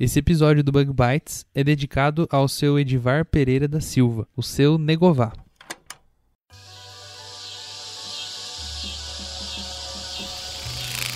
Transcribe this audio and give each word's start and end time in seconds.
Esse 0.00 0.18
episódio 0.18 0.64
do 0.64 0.72
Bug 0.72 0.90
Bites 0.94 1.44
é 1.54 1.62
dedicado 1.62 2.26
ao 2.30 2.48
seu 2.48 2.78
Edivar 2.78 3.26
Pereira 3.26 3.68
da 3.68 3.82
Silva, 3.82 4.26
o 4.34 4.42
seu 4.42 4.78
Negová. 4.78 5.30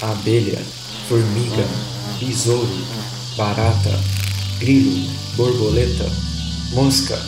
abelha, 0.03 0.61
formiga, 1.09 1.67
besouro, 2.21 2.69
barata, 3.39 3.99
grilo, 4.59 5.09
borboleta, 5.35 6.05
mosca. 6.75 7.19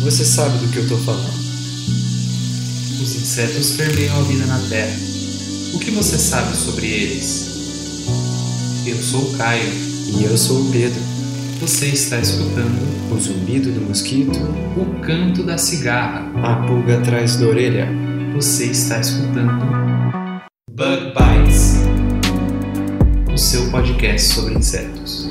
Você 0.00 0.24
sabe 0.24 0.56
do 0.56 0.72
que 0.72 0.78
eu 0.78 0.84
estou 0.84 0.98
falando. 1.00 1.38
Os 3.02 3.14
insetos 3.14 3.72
permeiam 3.72 4.18
a 4.18 4.22
vida 4.22 4.46
na 4.46 4.58
Terra. 4.70 4.98
O 5.74 5.78
que 5.78 5.90
você 5.90 6.18
sabe 6.18 6.56
sobre 6.56 6.86
eles? 6.86 7.46
Eu 8.86 9.02
sou 9.02 9.36
Caio. 9.36 9.97
E 10.08 10.24
eu 10.24 10.36
sou 10.36 10.62
o 10.62 10.70
Pedro. 10.72 11.00
Você 11.60 11.86
está 11.86 12.18
escutando 12.18 12.78
O 13.10 13.18
zumbido 13.18 13.70
do 13.72 13.80
mosquito, 13.80 14.38
o 14.76 15.00
canto 15.00 15.42
da 15.42 15.58
cigarra. 15.58 16.30
a 16.42 16.66
pulga 16.66 16.98
atrás 16.98 17.36
da 17.36 17.46
orelha. 17.46 17.88
Você 18.34 18.66
está 18.66 19.00
escutando 19.00 19.50
Bug 20.70 21.12
Bites, 21.12 21.78
o 23.32 23.36
seu 23.36 23.70
podcast 23.70 24.34
sobre 24.34 24.54
insetos. 24.54 25.28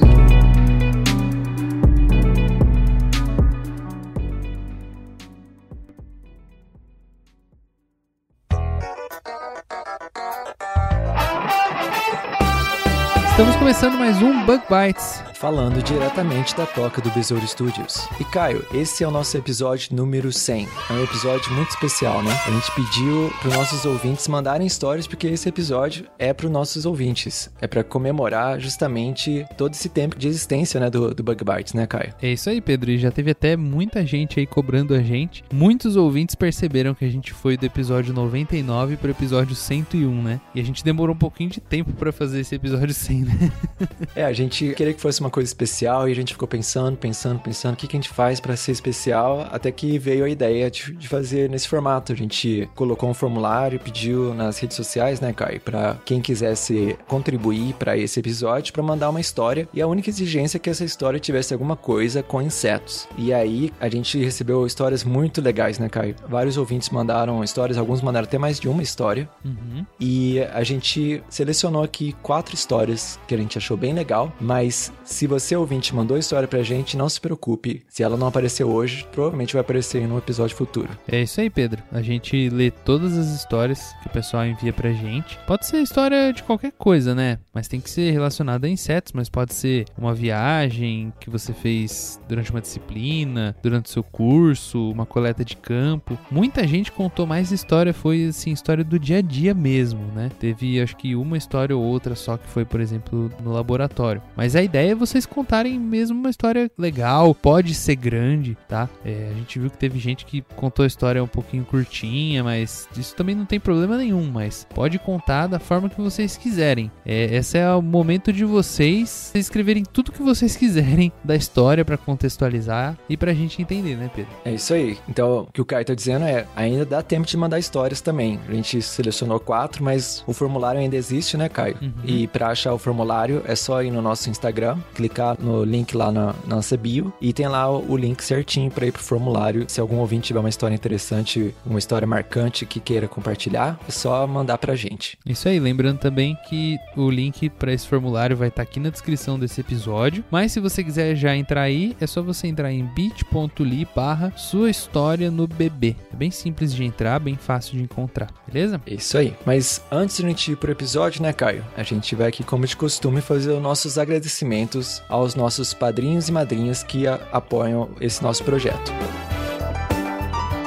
Estamos 13.38 13.56
começando 13.58 14.00
mais 14.00 14.20
um 14.20 14.44
Bug 14.46 14.64
Bites. 14.68 15.27
Falando 15.40 15.84
diretamente 15.84 16.56
da 16.56 16.66
toca 16.66 17.00
do 17.00 17.12
Besouro 17.12 17.48
Studios. 17.48 18.08
E 18.20 18.24
Caio, 18.24 18.66
esse 18.74 19.04
é 19.04 19.08
o 19.08 19.12
nosso 19.12 19.38
episódio 19.38 19.96
número 19.96 20.34
100. 20.34 20.68
É 20.90 20.94
um 20.94 21.04
episódio 21.04 21.54
muito 21.54 21.70
especial, 21.70 22.24
né? 22.24 22.32
A 22.46 22.50
gente 22.50 22.72
pediu 22.72 23.32
para 23.40 23.50
os 23.50 23.54
nossos 23.54 23.86
ouvintes 23.86 24.28
mandarem 24.28 24.66
histórias 24.66 25.06
porque 25.06 25.28
esse 25.28 25.48
episódio 25.48 26.08
é 26.18 26.34
para 26.34 26.48
os 26.48 26.52
nossos 26.52 26.88
ouvintes. 26.88 27.52
É 27.62 27.68
para 27.68 27.84
comemorar 27.84 28.60
justamente 28.60 29.46
todo 29.56 29.74
esse 29.74 29.90
tempo 29.90 30.18
de 30.18 30.28
existência, 30.28 30.80
né, 30.80 30.90
do, 30.90 31.14
do 31.14 31.22
Bug 31.22 31.44
Bites, 31.44 31.74
né, 31.74 31.86
Caio? 31.86 32.14
É 32.20 32.30
isso 32.30 32.50
aí, 32.50 32.60
Pedro. 32.60 32.90
E 32.90 32.98
já 32.98 33.12
teve 33.12 33.30
até 33.30 33.56
muita 33.56 34.04
gente 34.06 34.40
aí 34.40 34.48
cobrando 34.48 34.96
a 34.96 35.02
gente. 35.02 35.44
Muitos 35.54 35.96
ouvintes 35.96 36.34
perceberam 36.34 36.96
que 36.96 37.06
a 37.06 37.10
gente 37.10 37.32
foi 37.32 37.56
do 37.56 37.66
episódio 37.66 38.12
99 38.12 38.98
pro 38.98 39.12
episódio 39.12 39.56
101, 39.56 40.22
né? 40.24 40.42
E 40.56 40.60
a 40.60 40.64
gente 40.64 40.84
demorou 40.84 41.14
um 41.14 41.20
pouquinho 41.20 41.52
de 41.52 41.62
tempo 41.62 41.94
pra 41.94 42.12
fazer 42.12 42.40
esse 42.40 42.56
episódio 42.56 42.94
100, 42.94 43.20
né? 43.20 43.52
É, 44.16 44.24
a 44.24 44.34
gente 44.34 44.74
queria 44.74 44.94
que 44.94 45.02
fosse 45.02 45.20
uma 45.20 45.27
coisa 45.30 45.48
especial 45.48 46.08
e 46.08 46.12
a 46.12 46.16
gente 46.16 46.34
ficou 46.34 46.48
pensando, 46.48 46.98
pensando, 46.98 47.40
pensando 47.40 47.74
o 47.74 47.78
que, 47.78 47.88
que 47.88 47.96
a 47.96 48.00
gente 48.00 48.10
faz 48.10 48.40
para 48.40 48.56
ser 48.56 48.72
especial, 48.72 49.48
até 49.52 49.72
que 49.72 49.98
veio 49.98 50.26
a 50.26 50.30
ideia 50.30 50.70
de, 50.70 50.94
de 50.94 51.08
fazer 51.08 51.50
nesse 51.50 51.68
formato. 51.68 52.12
A 52.12 52.16
gente 52.16 52.70
colocou 52.76 53.10
um 53.10 53.14
formulário 53.14 53.78
e 53.78 53.80
pediu 53.80 54.34
nas 54.34 54.60
redes 54.60 54.76
sociais, 54.76 55.20
né, 55.20 55.34
Caio, 55.34 55.60
para 55.62 55.98
quem 56.06 56.22
quisesse 56.22 56.98
contribuir 57.08 57.74
para 57.74 57.98
esse 57.98 58.20
episódio 58.20 58.74
para 58.74 58.84
mandar 58.84 59.10
uma 59.10 59.20
história 59.20 59.68
e 59.74 59.82
a 59.82 59.88
única 59.88 60.10
exigência 60.10 60.58
é 60.58 60.60
que 60.60 60.70
essa 60.70 60.84
história 60.84 61.20
tivesse 61.20 61.54
alguma 61.54 61.76
coisa 61.76 62.24
com 62.24 62.42
insetos. 62.42 63.08
E 63.18 63.34
aí 63.34 63.72
a 63.80 63.90
gente 63.90 64.18
recebeu 64.24 64.66
histórias 64.66 65.04
muito 65.04 65.42
legais, 65.42 65.80
né, 65.80 65.90
Caio? 65.90 66.16
Vários 66.28 66.58
ouvintes 66.58 66.90
mandaram 66.90 67.44
histórias, 67.44 67.78
alguns 67.78 68.02
mandaram 68.02 68.28
até 68.28 68.38
mais 68.38 68.60
de 68.60 68.68
uma 68.68 68.82
história. 68.82 69.30
Uhum. 69.44 69.86
E 70.00 70.40
a 70.54 70.64
gente 70.64 71.24
selecionou 71.30 71.84
aqui 71.84 72.14
quatro 72.22 72.56
histórias 72.56 73.20
que 73.28 73.36
a 73.36 73.38
gente 73.38 73.58
achou 73.58 73.78
bem 73.78 73.94
legal, 73.94 74.32
mas 74.40 74.92
se 75.18 75.26
você 75.26 75.56
ouvinte 75.56 75.96
mandou 75.96 76.16
história 76.16 76.48
pra 76.48 76.62
gente, 76.62 76.96
não 76.96 77.10
se 77.10 77.20
preocupe. 77.20 77.84
Se 77.90 78.04
ela 78.04 78.16
não 78.16 78.28
apareceu 78.28 78.70
hoje, 78.70 79.04
provavelmente 79.12 79.54
vai 79.54 79.62
aparecer 79.62 80.00
em 80.00 80.06
um 80.06 80.18
episódio 80.20 80.56
futuro. 80.56 80.90
É 81.08 81.24
isso 81.24 81.42
aí, 81.42 81.50
Pedro. 81.50 81.82
A 81.92 82.04
gente 82.04 82.52
lê 82.52 82.70
todas 82.70 83.18
as 83.18 83.30
histórias 83.30 83.96
que 84.04 84.10
o 84.10 84.12
pessoal 84.12 84.46
envia 84.46 84.72
pra 84.72 84.94
gente. 84.94 85.36
Pode 85.48 85.66
ser 85.66 85.82
história 85.82 86.32
de 86.32 86.44
qualquer 86.44 86.72
coisa, 86.72 87.16
né? 87.16 87.40
Mas 87.58 87.68
tem 87.68 87.80
que 87.80 87.90
ser 87.90 88.12
relacionada 88.12 88.68
a 88.68 88.70
insetos, 88.70 89.14
mas 89.14 89.30
pode 89.30 89.52
ser 89.52 89.86
uma 89.98 90.14
viagem 90.14 91.12
que 91.20 91.28
você 91.28 91.52
fez 91.52 92.22
durante 92.30 92.52
uma 92.52 92.62
disciplina, 92.62 93.56
durante 93.64 93.88
o 93.88 93.90
seu 93.90 94.04
curso, 94.04 94.92
uma 94.92 95.08
coleta 95.08 95.44
de 95.44 95.58
campo. 95.58 96.16
Muita 96.30 96.68
gente 96.68 96.92
contou 96.92 97.26
mais 97.26 97.52
história, 97.52 97.96
foi 97.96 98.28
assim, 98.28 98.52
história 98.52 98.84
do 98.84 99.00
dia 99.00 99.18
a 99.18 99.22
dia 99.24 99.56
mesmo, 99.56 100.02
né? 100.14 100.30
Teve 100.40 100.80
acho 100.80 100.96
que 100.98 101.16
uma 101.16 101.36
história 101.36 101.76
ou 101.76 101.82
outra 101.82 102.14
só 102.14 102.38
que 102.38 102.48
foi, 102.48 102.64
por 102.64 102.80
exemplo, 102.80 103.32
no 103.44 103.52
laboratório. 103.52 104.22
Mas 104.36 104.56
a 104.56 104.62
ideia 104.62 104.92
é 104.92 104.96
vocês 104.96 105.26
contarem 105.26 105.80
mesmo 105.80 106.16
uma 106.16 106.30
história 106.30 106.70
legal, 106.78 107.34
pode 107.34 107.74
ser 107.74 107.96
grande, 107.96 108.56
tá? 108.70 108.88
É, 109.04 109.30
a 109.32 109.34
gente 109.34 109.58
viu 109.58 109.72
que 109.72 109.80
teve 109.80 109.98
gente 109.98 110.28
que 110.28 110.44
contou 110.56 110.84
a 110.84 110.88
história 110.88 111.24
um 111.24 111.28
pouquinho 111.28 111.66
curtinha, 111.66 112.44
mas 112.44 112.88
isso 112.96 113.16
também 113.16 113.34
não 113.34 113.46
tem 113.46 113.60
problema 113.60 113.98
nenhum, 113.98 114.30
mas 114.32 114.68
pode 114.76 115.00
contar 115.00 115.48
da 115.48 115.58
forma 115.58 115.90
que 115.90 116.00
vocês 116.00 116.38
quiserem. 116.38 116.92
É, 117.04 117.36
esse 117.48 117.58
é 117.58 117.72
o 117.74 117.82
momento 117.82 118.34
de 118.34 118.44
vocês 118.44 119.32
escreverem 119.34 119.84
tudo 119.86 120.12
que 120.12 120.22
vocês 120.22 120.58
quiserem 120.58 121.14
da 121.24 121.34
história 121.34 121.86
pra 121.86 121.98
contextualizar 121.98 122.98
e 123.08 123.16
pra 123.16 123.34
gente 123.34 123.62
entender, 123.62 123.96
né, 123.96 124.12
Pedro? 124.14 124.32
É 124.44 124.54
isso 124.54 124.74
aí. 124.74 124.98
Então, 125.08 125.48
o 125.48 125.52
que 125.54 125.62
o 125.62 125.66
Caio 125.66 125.86
tá 125.86 125.94
dizendo 125.94 126.26
é, 126.26 126.46
ainda 126.58 126.86
dá 126.86 127.02
tempo 127.02 127.26
de 127.26 127.38
mandar 127.38 127.58
histórias 127.58 128.02
também. 128.02 128.38
A 128.50 128.54
gente 128.54 128.82
selecionou 128.82 129.40
quatro, 129.40 129.82
mas 129.82 130.26
o 130.28 130.34
formulário 130.34 130.82
ainda 130.82 130.98
existe, 130.98 131.38
né, 131.38 131.48
Caio? 131.48 131.78
Uhum. 131.82 131.94
E 132.04 132.28
pra 132.28 132.50
achar 132.50 132.74
o 132.74 132.78
formulário 132.78 133.42
é 133.46 133.56
só 133.56 133.82
ir 133.82 133.92
no 133.92 134.02
nosso 134.02 134.30
Instagram, 134.30 134.78
clicar 134.94 135.38
no 135.40 135.64
link 135.64 135.96
lá 135.96 136.12
na 136.12 136.36
nossa 136.46 136.76
bio 136.76 137.14
e 137.22 137.32
tem 137.32 137.48
lá 137.48 137.72
o, 137.72 137.94
o 137.94 137.96
link 137.96 138.22
certinho 138.22 138.70
pra 138.70 138.86
ir 138.86 138.92
pro 138.92 139.02
formulário. 139.02 139.64
Se 139.70 139.80
algum 139.80 140.00
ouvinte 140.00 140.28
tiver 140.28 140.42
uma 140.42 140.50
história 140.50 140.76
interessante, 140.76 141.56
uma 141.66 141.80
história 141.80 142.06
marcante 142.06 142.66
que 142.66 142.82
queira 142.82 143.08
compartilhar, 143.08 143.80
é 143.88 143.92
só 143.92 144.28
mandar 144.28 144.58
pra 144.58 144.76
gente. 144.76 145.18
Isso 145.26 145.48
aí, 145.48 145.60
lembrando 145.60 146.00
também 146.00 146.38
que 146.50 146.78
o 146.98 147.10
link 147.10 147.37
para 147.50 147.72
esse 147.72 147.88
formulário 147.88 148.36
vai 148.36 148.48
estar 148.48 148.64
aqui 148.64 148.80
na 148.80 148.90
descrição 148.90 149.38
desse 149.38 149.62
episódio. 149.62 150.24
Mas 150.32 150.52
se 150.52 150.60
você 150.60 150.84
quiser 150.84 151.16
já 151.16 151.36
entrar 151.36 151.62
aí, 151.62 151.96
é 152.02 152.08
só 152.08 152.22
você 152.22 152.48
entrar 152.48 152.72
em 152.72 152.84
bit.ly 152.84 153.88
barra 153.96 154.34
sua 154.36 154.70
história 154.70 155.30
no 155.30 155.48
bebê. 155.48 155.96
É 156.12 156.16
bem 156.16 156.32
simples 156.32 156.74
de 156.74 156.84
entrar, 156.84 157.20
bem 157.20 157.36
fácil 157.36 157.78
de 157.78 157.84
encontrar, 157.84 158.30
beleza? 158.52 158.82
Isso 158.88 159.18
aí. 159.18 159.36
Mas 159.46 159.82
antes 159.92 160.18
de 160.18 160.26
a 160.26 160.30
gente 160.30 160.52
ir 160.52 160.58
pro 160.58 160.72
episódio, 160.72 161.22
né, 161.22 161.32
Caio? 161.32 161.64
A 161.78 161.84
gente 161.84 162.16
vai 162.16 162.28
aqui, 162.28 162.44
como 162.44 162.66
de 162.66 162.76
costume, 162.76 163.22
fazer 163.22 163.52
os 163.52 163.62
nossos 163.62 163.98
agradecimentos 163.98 165.02
aos 165.08 165.36
nossos 165.36 165.74
padrinhos 165.74 166.28
e 166.28 166.32
madrinhas 166.32 166.84
que 166.84 167.06
apoiam 167.08 167.90
esse 168.02 168.24
nosso 168.24 168.44
projeto. 168.44 168.92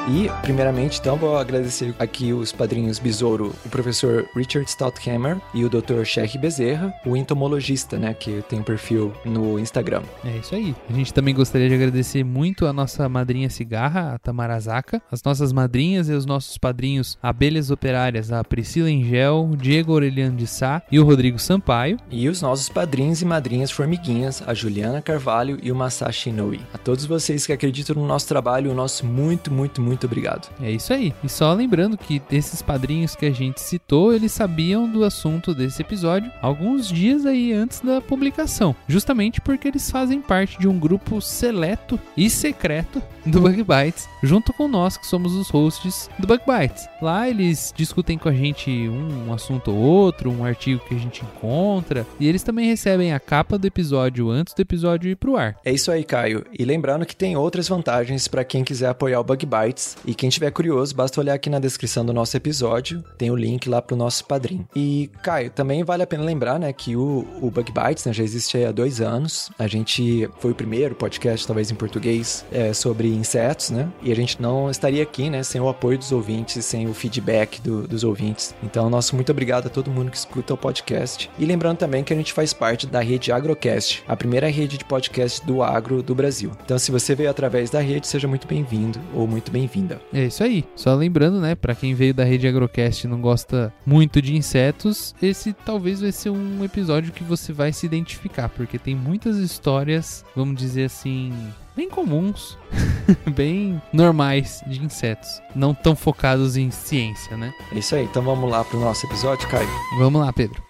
E, 0.09 0.29
primeiramente, 0.43 0.99
então, 0.99 1.17
vou 1.17 1.37
agradecer 1.37 1.95
aqui 1.99 2.33
os 2.33 2.53
padrinhos 2.53 2.99
Besouro, 2.99 3.55
o 3.65 3.69
professor 3.69 4.27
Richard 4.35 4.69
Stouthammer 4.69 5.39
e 5.55 5.65
o 5.65 5.69
Dr. 5.69 6.05
Sheikh 6.05 6.39
Bezerra, 6.39 6.93
o 7.05 7.17
entomologista, 7.17 7.99
né, 7.99 8.15
que 8.15 8.43
tem 8.49 8.61
um 8.61 8.63
perfil 8.63 9.13
no 9.25 9.59
Instagram. 9.59 10.03
É 10.25 10.39
isso 10.39 10.55
aí. 10.55 10.75
A 10.89 10.93
gente 10.93 11.15
também 11.15 11.35
gostaria 11.35 11.69
de 11.69 11.75
agradecer 11.75 12.25
muito 12.25 12.67
a 12.67 12.73
nossa 12.73 13.09
madrinha 13.09 13.49
cigarra, 13.51 14.15
a 14.15 14.19
Tamara 14.19 14.59
Zaka, 14.59 15.01
as 15.13 15.23
nossas 15.23 15.53
madrinhas 15.53 16.09
e 16.09 16.13
os 16.13 16.27
nossos 16.27 16.59
padrinhos 16.59 17.19
Abelhas 17.23 17.71
Operárias, 17.71 18.33
a 18.33 18.43
Priscila 18.43 18.91
Engel, 18.91 19.51
o 19.53 19.57
Diego 19.57 19.93
Aureliano 19.93 20.37
de 20.37 20.47
Sá 20.47 20.83
e 20.91 20.99
o 20.99 21.05
Rodrigo 21.05 21.39
Sampaio. 21.39 21.99
E 22.11 22.29
os 22.29 22.43
nossos 22.43 22.69
padrinhos 22.69 23.23
e 23.23 23.25
madrinhas 23.25 23.71
formiguinhas, 23.71 24.43
a 24.47 24.55
Juliana 24.55 25.03
Carvalho 25.03 25.59
e 25.63 25.71
o 25.71 25.77
Masashi 25.77 26.31
Inoue. 26.31 26.61
A 26.73 26.79
todos 26.79 27.05
vocês 27.05 27.47
que 27.47 27.53
acreditam 27.53 27.95
no 27.95 28.07
nosso 28.07 28.27
trabalho, 28.27 28.71
o 28.71 28.75
nosso 28.75 29.07
muito, 29.07 29.53
muito, 29.53 29.81
muito 29.81 29.90
obrigado. 30.05 30.49
É 30.63 30.71
isso 30.71 30.93
aí. 30.93 31.13
E 31.23 31.29
só 31.29 31.53
lembrando 31.53 31.97
que 31.97 32.23
esses 32.31 32.63
padrinhos 32.63 33.15
que 33.15 33.27
a 33.27 33.31
gente 33.31 33.61
citou, 33.61 34.13
eles 34.13 34.33
sabiam 34.33 34.89
do 34.89 35.05
assunto 35.05 35.55
desse 35.55 35.83
episódio 35.83 36.31
alguns 36.41 36.89
dias 36.89 37.27
aí 37.27 37.53
antes 37.53 37.81
da 37.81 38.01
publicação. 38.01 38.75
Justamente 38.89 39.41
porque 39.41 39.69
eles 39.69 39.91
fazem 39.91 40.21
parte 40.21 40.59
de 40.59 40.69
um 40.69 40.79
grupo 40.79 41.21
seleto 41.21 41.99
e 42.17 42.29
secreto 42.29 43.03
do 43.25 43.41
Bug 43.41 43.63
Bites, 43.63 44.09
junto 44.23 44.53
com 44.53 44.67
nós 44.67 44.97
que 44.97 45.07
somos 45.07 45.35
os 45.35 45.51
hosts 45.51 46.09
do 46.19 46.27
Bug 46.27 46.43
Bites. 46.47 46.89
Lá 47.01 47.29
eles 47.29 47.73
discutem 47.77 48.17
com 48.17 48.29
a 48.29 48.33
gente 48.33 48.71
um, 48.71 49.29
um 49.29 49.33
assunto 49.33 49.71
ou 49.71 49.77
outro, 49.77 50.31
um 50.31 50.45
artigo 50.45 50.83
que 50.87 50.95
a 50.95 50.99
gente 50.99 51.23
encontra, 51.23 52.07
e 52.19 52.27
eles 52.27 52.43
também 52.43 52.67
recebem 52.67 53.13
a 53.13 53.21
capa 53.21 53.59
do 53.59 53.67
episódio 53.67 54.31
antes 54.31 54.55
do 54.55 54.61
episódio 54.61 55.11
ir 55.11 55.17
pro 55.17 55.37
ar. 55.37 55.57
É 55.65 55.73
isso 55.73 55.91
aí, 55.91 56.05
Caio. 56.05 56.45
E 56.59 56.65
lembrando 56.65 57.07
que 57.07 57.17
tem 57.17 57.37
outras 57.37 57.69
vantagens 57.69 58.27
para 58.29 58.45
quem 58.45 58.65
quiser 58.65 58.89
apoiar 58.89 59.21
o 59.21 59.25
Bug 59.25 59.47
Bites 59.47 59.80
E 60.05 60.15
quem 60.15 60.31
tiver 60.31 60.51
curioso, 60.51 60.95
basta 60.95 61.21
olhar 61.21 61.35
aqui 61.35 61.51
na 61.51 61.59
descrição 61.59 62.05
do 62.05 62.13
nosso 62.13 62.37
episódio, 62.37 63.05
tem 63.17 63.31
o 63.31 63.37
link 63.37 63.69
lá 63.69 63.81
pro 63.81 63.97
nosso 63.97 64.25
padrinho. 64.25 64.67
E, 64.75 65.11
Caio, 65.23 65.51
também 65.51 65.83
vale 65.85 66.03
a 66.03 66.07
pena 66.07 66.23
lembrar, 66.23 66.59
né, 66.59 66.73
que 66.73 66.97
o, 66.97 67.27
o 67.41 67.51
Bug 67.51 67.73
Bites 67.73 68.05
né, 68.05 68.13
já 68.13 68.23
existe 68.23 68.63
há 68.65 68.73
dois 68.73 69.01
anos. 69.01 69.51
A 69.59 69.67
gente 69.67 70.29
foi 70.39 70.53
o 70.53 70.55
primeiro 70.55 70.95
podcast, 70.95 71.47
talvez 71.47 71.71
em 71.71 71.75
português, 71.75 72.45
é, 72.53 72.73
sobre 72.73 73.09
insetos, 73.09 73.71
né? 73.71 73.89
E 74.03 74.13
a 74.13 74.17
gente 74.17 74.41
não 74.41 74.71
estaria 74.71 75.03
aqui, 75.03 75.31
né, 75.31 75.43
sem 75.43 75.61
o 75.61 75.69
apoio 75.69 75.99
dos 75.99 76.13
ouvintes, 76.13 76.65
sem 76.65 76.89
o 76.89 76.95
feedback 76.95 77.61
do, 77.61 77.87
dos 77.87 78.05
ouvintes. 78.05 78.55
Então, 78.63 78.91
nosso 78.91 79.15
muito 79.15 79.33
obrigado 79.33 79.67
a 79.67 79.71
todo 79.71 79.91
mundo 79.91 80.11
que 80.11 80.17
escuta 80.17 80.55
o 80.55 80.57
podcast. 80.57 81.31
E 81.39 81.45
lembrando 81.45 81.79
também 81.79 82.05
que 82.05 82.13
a 82.13 82.17
gente 82.17 82.33
faz 82.33 82.53
parte 82.53 82.87
da 82.87 83.01
rede 83.01 83.33
Agrocast, 83.33 84.03
a 84.07 84.17
primeira 84.17 84.49
rede 84.49 84.79
de 84.79 84.85
podcast 84.85 85.45
do 85.45 85.63
agro 85.63 86.03
do 86.03 86.15
Brasil. 86.15 86.53
Então, 86.65 86.79
se 86.79 86.91
você 86.91 87.15
veio 87.15 87.31
através 87.31 87.71
da 87.71 87.81
rede, 87.81 88.07
seja 88.07 88.29
muito 88.29 88.47
bem-vindo 88.47 89.01
ou 89.15 89.27
muito 89.27 89.51
bem-vinda. 89.51 89.70
É 90.13 90.25
isso 90.25 90.43
aí. 90.43 90.65
Só 90.75 90.95
lembrando, 90.95 91.41
né, 91.41 91.55
para 91.55 91.75
quem 91.75 91.95
veio 91.95 92.15
da 92.15 92.25
rede 92.25 92.47
Agrocast 92.47 93.07
e 93.07 93.11
não 93.11 93.21
gosta 93.21 93.73
muito 93.85 94.21
de 94.21 94.37
insetos, 94.37 95.15
esse 95.23 95.53
talvez 95.53 96.01
vai 96.01 96.13
ser 96.13 96.31
um 96.31 96.65
episódio 96.65 97.13
que 97.13 97.25
você 97.25 97.53
vai 97.53 97.73
se 97.73 97.87
identificar, 97.87 98.49
porque 98.49 98.79
tem 98.79 98.95
muitas 98.95 99.37
histórias, 99.37 100.25
vamos 100.35 100.57
dizer 100.57 100.85
assim, 100.85 101.33
bem 101.77 101.89
comuns, 101.89 102.59
bem 103.35 103.81
normais 103.93 104.63
de 104.67 104.83
insetos, 104.83 105.41
não 105.55 105.75
tão 105.75 105.95
focados 105.97 106.57
em 106.57 106.71
ciência, 106.71 107.37
né? 107.37 107.53
É 107.73 107.79
isso 107.79 107.95
aí. 107.95 108.05
Então, 108.05 108.23
vamos 108.23 108.51
lá 108.51 108.65
pro 108.65 108.81
nosso 108.81 109.07
episódio, 109.07 109.49
Caio. 109.49 109.69
Vamos 109.99 110.21
lá, 110.21 110.33
Pedro. 110.33 110.70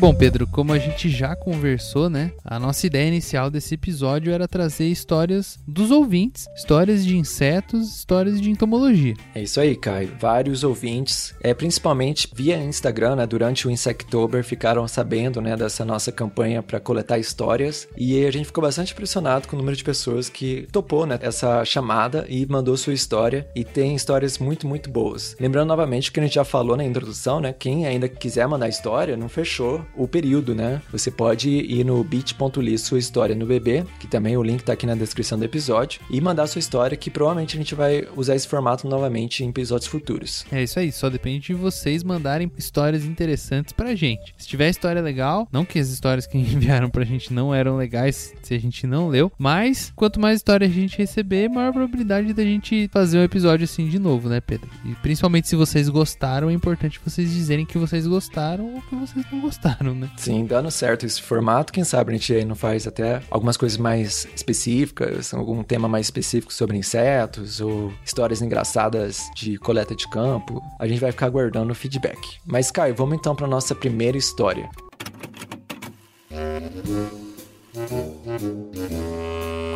Bom, 0.00 0.14
Pedro, 0.14 0.46
como 0.46 0.72
a 0.72 0.78
gente 0.78 1.08
já 1.08 1.34
conversou, 1.34 2.08
né? 2.08 2.30
A 2.44 2.56
nossa 2.56 2.86
ideia 2.86 3.08
inicial 3.08 3.50
desse 3.50 3.74
episódio 3.74 4.32
era 4.32 4.46
trazer 4.46 4.86
histórias 4.86 5.58
dos 5.66 5.90
ouvintes, 5.90 6.46
histórias 6.54 7.04
de 7.04 7.16
insetos, 7.16 7.96
histórias 7.96 8.40
de 8.40 8.48
entomologia. 8.48 9.14
É 9.34 9.42
isso 9.42 9.60
aí, 9.60 9.74
Caio. 9.74 10.12
Vários 10.20 10.62
ouvintes, 10.62 11.34
é, 11.42 11.52
principalmente 11.52 12.28
via 12.32 12.56
Instagram, 12.56 13.16
né, 13.16 13.26
durante 13.26 13.66
o 13.66 13.72
Insectober, 13.72 14.44
ficaram 14.44 14.86
sabendo 14.86 15.40
né, 15.40 15.56
dessa 15.56 15.84
nossa 15.84 16.12
campanha 16.12 16.62
para 16.62 16.78
coletar 16.78 17.18
histórias. 17.18 17.88
E 17.96 18.24
a 18.24 18.30
gente 18.30 18.46
ficou 18.46 18.62
bastante 18.62 18.92
impressionado 18.92 19.48
com 19.48 19.56
o 19.56 19.58
número 19.58 19.76
de 19.76 19.82
pessoas 19.82 20.28
que 20.28 20.68
topou 20.70 21.06
né, 21.06 21.18
essa 21.20 21.64
chamada 21.64 22.24
e 22.28 22.46
mandou 22.46 22.76
sua 22.76 22.94
história. 22.94 23.48
E 23.52 23.64
tem 23.64 23.96
histórias 23.96 24.38
muito, 24.38 24.64
muito 24.64 24.88
boas. 24.88 25.36
Lembrando 25.40 25.68
novamente 25.68 26.12
que 26.12 26.20
a 26.20 26.22
gente 26.22 26.36
já 26.36 26.44
falou 26.44 26.76
na 26.76 26.84
introdução, 26.84 27.40
né? 27.40 27.52
Quem 27.52 27.84
ainda 27.84 28.08
quiser 28.08 28.46
mandar 28.46 28.68
história, 28.68 29.16
não 29.16 29.28
fechou 29.28 29.87
o 29.94 30.06
período, 30.06 30.54
né? 30.54 30.80
Você 30.92 31.10
pode 31.10 31.48
ir 31.50 31.84
no 31.84 32.02
bit.ly 32.04 32.78
sua 32.78 32.98
história 32.98 33.34
no 33.34 33.46
bebê, 33.46 33.84
que 33.98 34.06
também 34.06 34.36
o 34.36 34.42
link 34.42 34.62
tá 34.62 34.72
aqui 34.72 34.86
na 34.86 34.94
descrição 34.94 35.38
do 35.38 35.44
episódio, 35.44 36.00
e 36.10 36.20
mandar 36.20 36.46
sua 36.46 36.60
história, 36.60 36.96
que 36.96 37.10
provavelmente 37.10 37.56
a 37.56 37.58
gente 37.58 37.74
vai 37.74 38.06
usar 38.16 38.36
esse 38.36 38.48
formato 38.48 38.88
novamente 38.88 39.44
em 39.44 39.48
episódios 39.48 39.88
futuros. 39.88 40.44
É 40.50 40.62
isso 40.62 40.78
aí, 40.78 40.92
só 40.92 41.10
depende 41.10 41.48
de 41.48 41.54
vocês 41.54 42.02
mandarem 42.02 42.50
histórias 42.56 43.04
interessantes 43.04 43.72
pra 43.72 43.94
gente. 43.94 44.34
Se 44.36 44.46
tiver 44.46 44.68
história 44.68 45.02
legal, 45.02 45.48
não 45.52 45.64
que 45.64 45.78
as 45.78 45.88
histórias 45.88 46.26
que 46.26 46.38
enviaram 46.38 46.90
pra 46.90 47.04
gente 47.04 47.32
não 47.32 47.54
eram 47.54 47.76
legais 47.76 48.34
se 48.42 48.54
a 48.54 48.58
gente 48.58 48.86
não 48.86 49.08
leu, 49.08 49.30
mas 49.38 49.92
quanto 49.94 50.20
mais 50.20 50.36
histórias 50.36 50.70
a 50.70 50.74
gente 50.74 50.98
receber, 50.98 51.48
maior 51.48 51.72
probabilidade 51.72 52.32
da 52.32 52.42
gente 52.42 52.88
fazer 52.92 53.18
um 53.18 53.22
episódio 53.22 53.64
assim 53.64 53.88
de 53.88 53.98
novo, 53.98 54.28
né, 54.28 54.40
Pedro? 54.40 54.68
E 54.84 54.94
principalmente 54.96 55.48
se 55.48 55.56
vocês 55.56 55.88
gostaram, 55.88 56.50
é 56.50 56.52
importante 56.52 57.00
vocês 57.04 57.30
dizerem 57.30 57.66
que 57.66 57.78
vocês 57.78 58.06
gostaram 58.06 58.74
ou 58.74 58.82
que 58.82 58.94
vocês 58.94 59.24
não 59.30 59.40
gostaram, 59.40 59.77
né? 59.80 60.10
Sim, 60.16 60.44
dando 60.44 60.70
certo 60.70 61.06
esse 61.06 61.20
formato, 61.22 61.72
quem 61.72 61.84
sabe 61.84 62.10
a 62.10 62.16
gente 62.16 62.32
aí 62.32 62.44
não 62.44 62.54
faz 62.56 62.86
até 62.86 63.22
algumas 63.30 63.56
coisas 63.56 63.78
mais 63.78 64.26
específicas, 64.34 65.32
algum 65.32 65.62
tema 65.62 65.88
mais 65.88 66.06
específico 66.06 66.52
sobre 66.52 66.76
insetos 66.76 67.60
ou 67.60 67.92
histórias 68.04 68.42
engraçadas 68.42 69.30
de 69.34 69.56
coleta 69.58 69.94
de 69.94 70.08
campo. 70.08 70.62
A 70.78 70.86
gente 70.86 71.00
vai 71.00 71.12
ficar 71.12 71.26
aguardando 71.26 71.72
o 71.72 71.74
feedback. 71.74 72.18
Mas, 72.44 72.70
Caio, 72.70 72.94
vamos 72.94 73.18
então 73.18 73.34
para 73.34 73.46
nossa 73.46 73.74
primeira 73.74 74.16
história. 74.16 74.68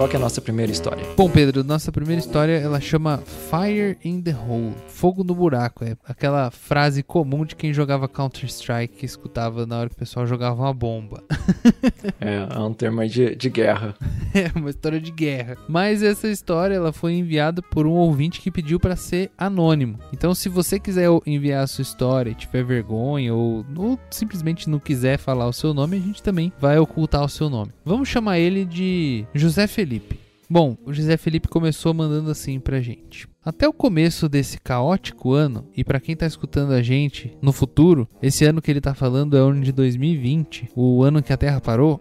Qual 0.03 0.09
que 0.09 0.17
é 0.17 0.19
a 0.19 0.23
nossa 0.23 0.41
primeira 0.41 0.73
história? 0.73 1.07
Bom, 1.17 1.31
Pedro, 1.31 1.63
nossa 1.63 1.93
primeira 1.93 2.19
história 2.21 2.55
ela 2.59 2.81
chama 2.81 3.19
Fire 3.19 3.97
in 4.05 4.21
the 4.21 4.35
Hole, 4.35 4.75
fogo 4.89 5.23
no 5.23 5.33
buraco. 5.33 5.85
É 5.85 5.97
aquela 6.05 6.51
frase 6.51 7.05
comum 7.05 7.45
de 7.45 7.55
quem 7.55 7.73
jogava 7.73 8.09
Counter 8.09 8.47
Strike 8.47 8.97
que 8.97 9.07
escutava 9.07 9.65
na 9.65 9.79
hora 9.79 9.89
que 9.89 9.95
o 9.95 9.99
pessoal 9.99 10.27
jogava 10.27 10.61
uma 10.61 10.75
bomba. 10.75 11.23
é, 12.21 12.49
é 12.53 12.59
um 12.59 12.73
termo 12.73 13.07
de, 13.07 13.37
de 13.37 13.49
guerra. 13.49 13.95
é 14.35 14.51
uma 14.59 14.71
história 14.71 15.01
de 15.01 15.13
guerra. 15.13 15.57
Mas 15.69 16.03
essa 16.03 16.27
história 16.27 16.75
ela 16.75 16.93
foi 16.93 17.13
enviada 17.13 17.63
por 17.63 17.87
um 17.87 17.93
ouvinte 17.93 18.41
que 18.41 18.51
pediu 18.51 18.81
para 18.81 18.97
ser 18.97 19.31
anônimo. 19.39 20.01
Então, 20.13 20.35
se 20.35 20.49
você 20.49 20.81
quiser 20.81 21.09
enviar 21.25 21.63
a 21.63 21.67
sua 21.69 21.83
história 21.83 22.31
e 22.31 22.35
tiver 22.35 22.65
vergonha 22.65 23.33
ou, 23.33 23.65
ou 23.77 23.97
simplesmente 24.11 24.69
não 24.69 24.81
quiser 24.81 25.17
falar 25.17 25.47
o 25.47 25.53
seu 25.53 25.73
nome, 25.73 25.97
a 25.97 26.01
gente 26.01 26.23
também 26.23 26.53
vai 26.59 26.77
ocultar 26.79 27.25
o 27.25 27.29
seu 27.29 27.49
nome. 27.49 27.71
Vamos 27.93 28.09
chamar 28.09 28.39
ele 28.39 28.65
de 28.65 29.27
José 29.35 29.67
Felipe. 29.67 30.19
Bom, 30.49 30.79
o 30.83 30.95
José 30.95 31.19
Felipe 31.19 31.47
começou 31.47 31.93
mandando 31.93 32.31
assim 32.31 32.59
pra 32.59 32.81
gente. 32.81 33.29
Até 33.45 33.69
o 33.69 33.73
começo 33.73 34.31
desse 34.31 34.59
caótico 34.59 35.35
ano, 35.35 35.69
e 35.77 35.85
para 35.85 36.01
quem 36.01 36.17
tá 36.17 36.27
escutando 36.27 36.73
a 36.73 36.81
gente 36.81 37.37
no 37.43 37.53
futuro, 37.53 38.09
esse 38.23 38.47
ano 38.47 38.63
que 38.63 38.71
ele 38.71 38.81
tá 38.81 38.95
falando 38.95 39.37
é 39.37 39.43
o 39.43 39.49
ano 39.49 39.61
de 39.61 39.73
2020, 39.73 40.71
o 40.75 41.03
ano 41.03 41.23
que 41.23 41.35
a 41.35 41.37
Terra 41.37 41.61
parou. 41.61 42.01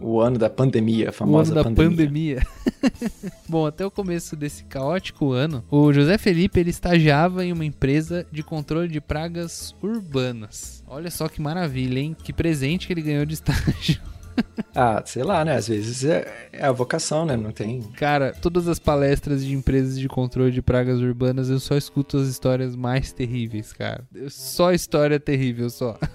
o 0.00 0.22
ano 0.22 0.38
da 0.38 0.48
pandemia, 0.48 1.10
a 1.10 1.12
famosa 1.12 1.50
o 1.50 1.58
ano 1.58 1.62
da 1.62 1.70
pandemia. 1.70 2.40
pandemia. 2.40 3.32
Bom, 3.46 3.66
até 3.66 3.84
o 3.84 3.90
começo 3.90 4.34
desse 4.34 4.64
caótico 4.64 5.32
ano, 5.32 5.62
o 5.70 5.92
José 5.92 6.16
Felipe 6.16 6.60
ele 6.60 6.70
estagiava 6.70 7.44
em 7.44 7.52
uma 7.52 7.66
empresa 7.66 8.26
de 8.32 8.42
controle 8.42 8.88
de 8.88 9.02
pragas 9.02 9.76
urbanas. 9.82 10.82
Olha 10.88 11.10
só 11.10 11.28
que 11.28 11.42
maravilha, 11.42 11.98
hein? 12.00 12.16
Que 12.22 12.32
presente 12.32 12.86
que 12.86 12.94
ele 12.94 13.02
ganhou 13.02 13.26
de 13.26 13.34
estágio. 13.34 14.15
ah, 14.74 15.02
sei 15.04 15.22
lá, 15.22 15.44
né? 15.44 15.56
Às 15.56 15.68
vezes 15.68 16.04
é, 16.04 16.48
é, 16.52 16.66
a 16.66 16.72
vocação, 16.72 17.24
né? 17.24 17.36
Não 17.36 17.52
tem. 17.52 17.82
Cara, 17.96 18.32
todas 18.32 18.68
as 18.68 18.78
palestras 18.78 19.44
de 19.44 19.54
empresas 19.54 19.98
de 19.98 20.08
controle 20.08 20.50
de 20.50 20.62
pragas 20.62 21.00
urbanas, 21.00 21.50
eu 21.50 21.60
só 21.60 21.76
escuto 21.76 22.16
as 22.18 22.28
histórias 22.28 22.76
mais 22.76 23.12
terríveis, 23.12 23.72
cara. 23.72 24.04
Só 24.28 24.72
história 24.72 25.18
terrível, 25.18 25.70
só. 25.70 25.98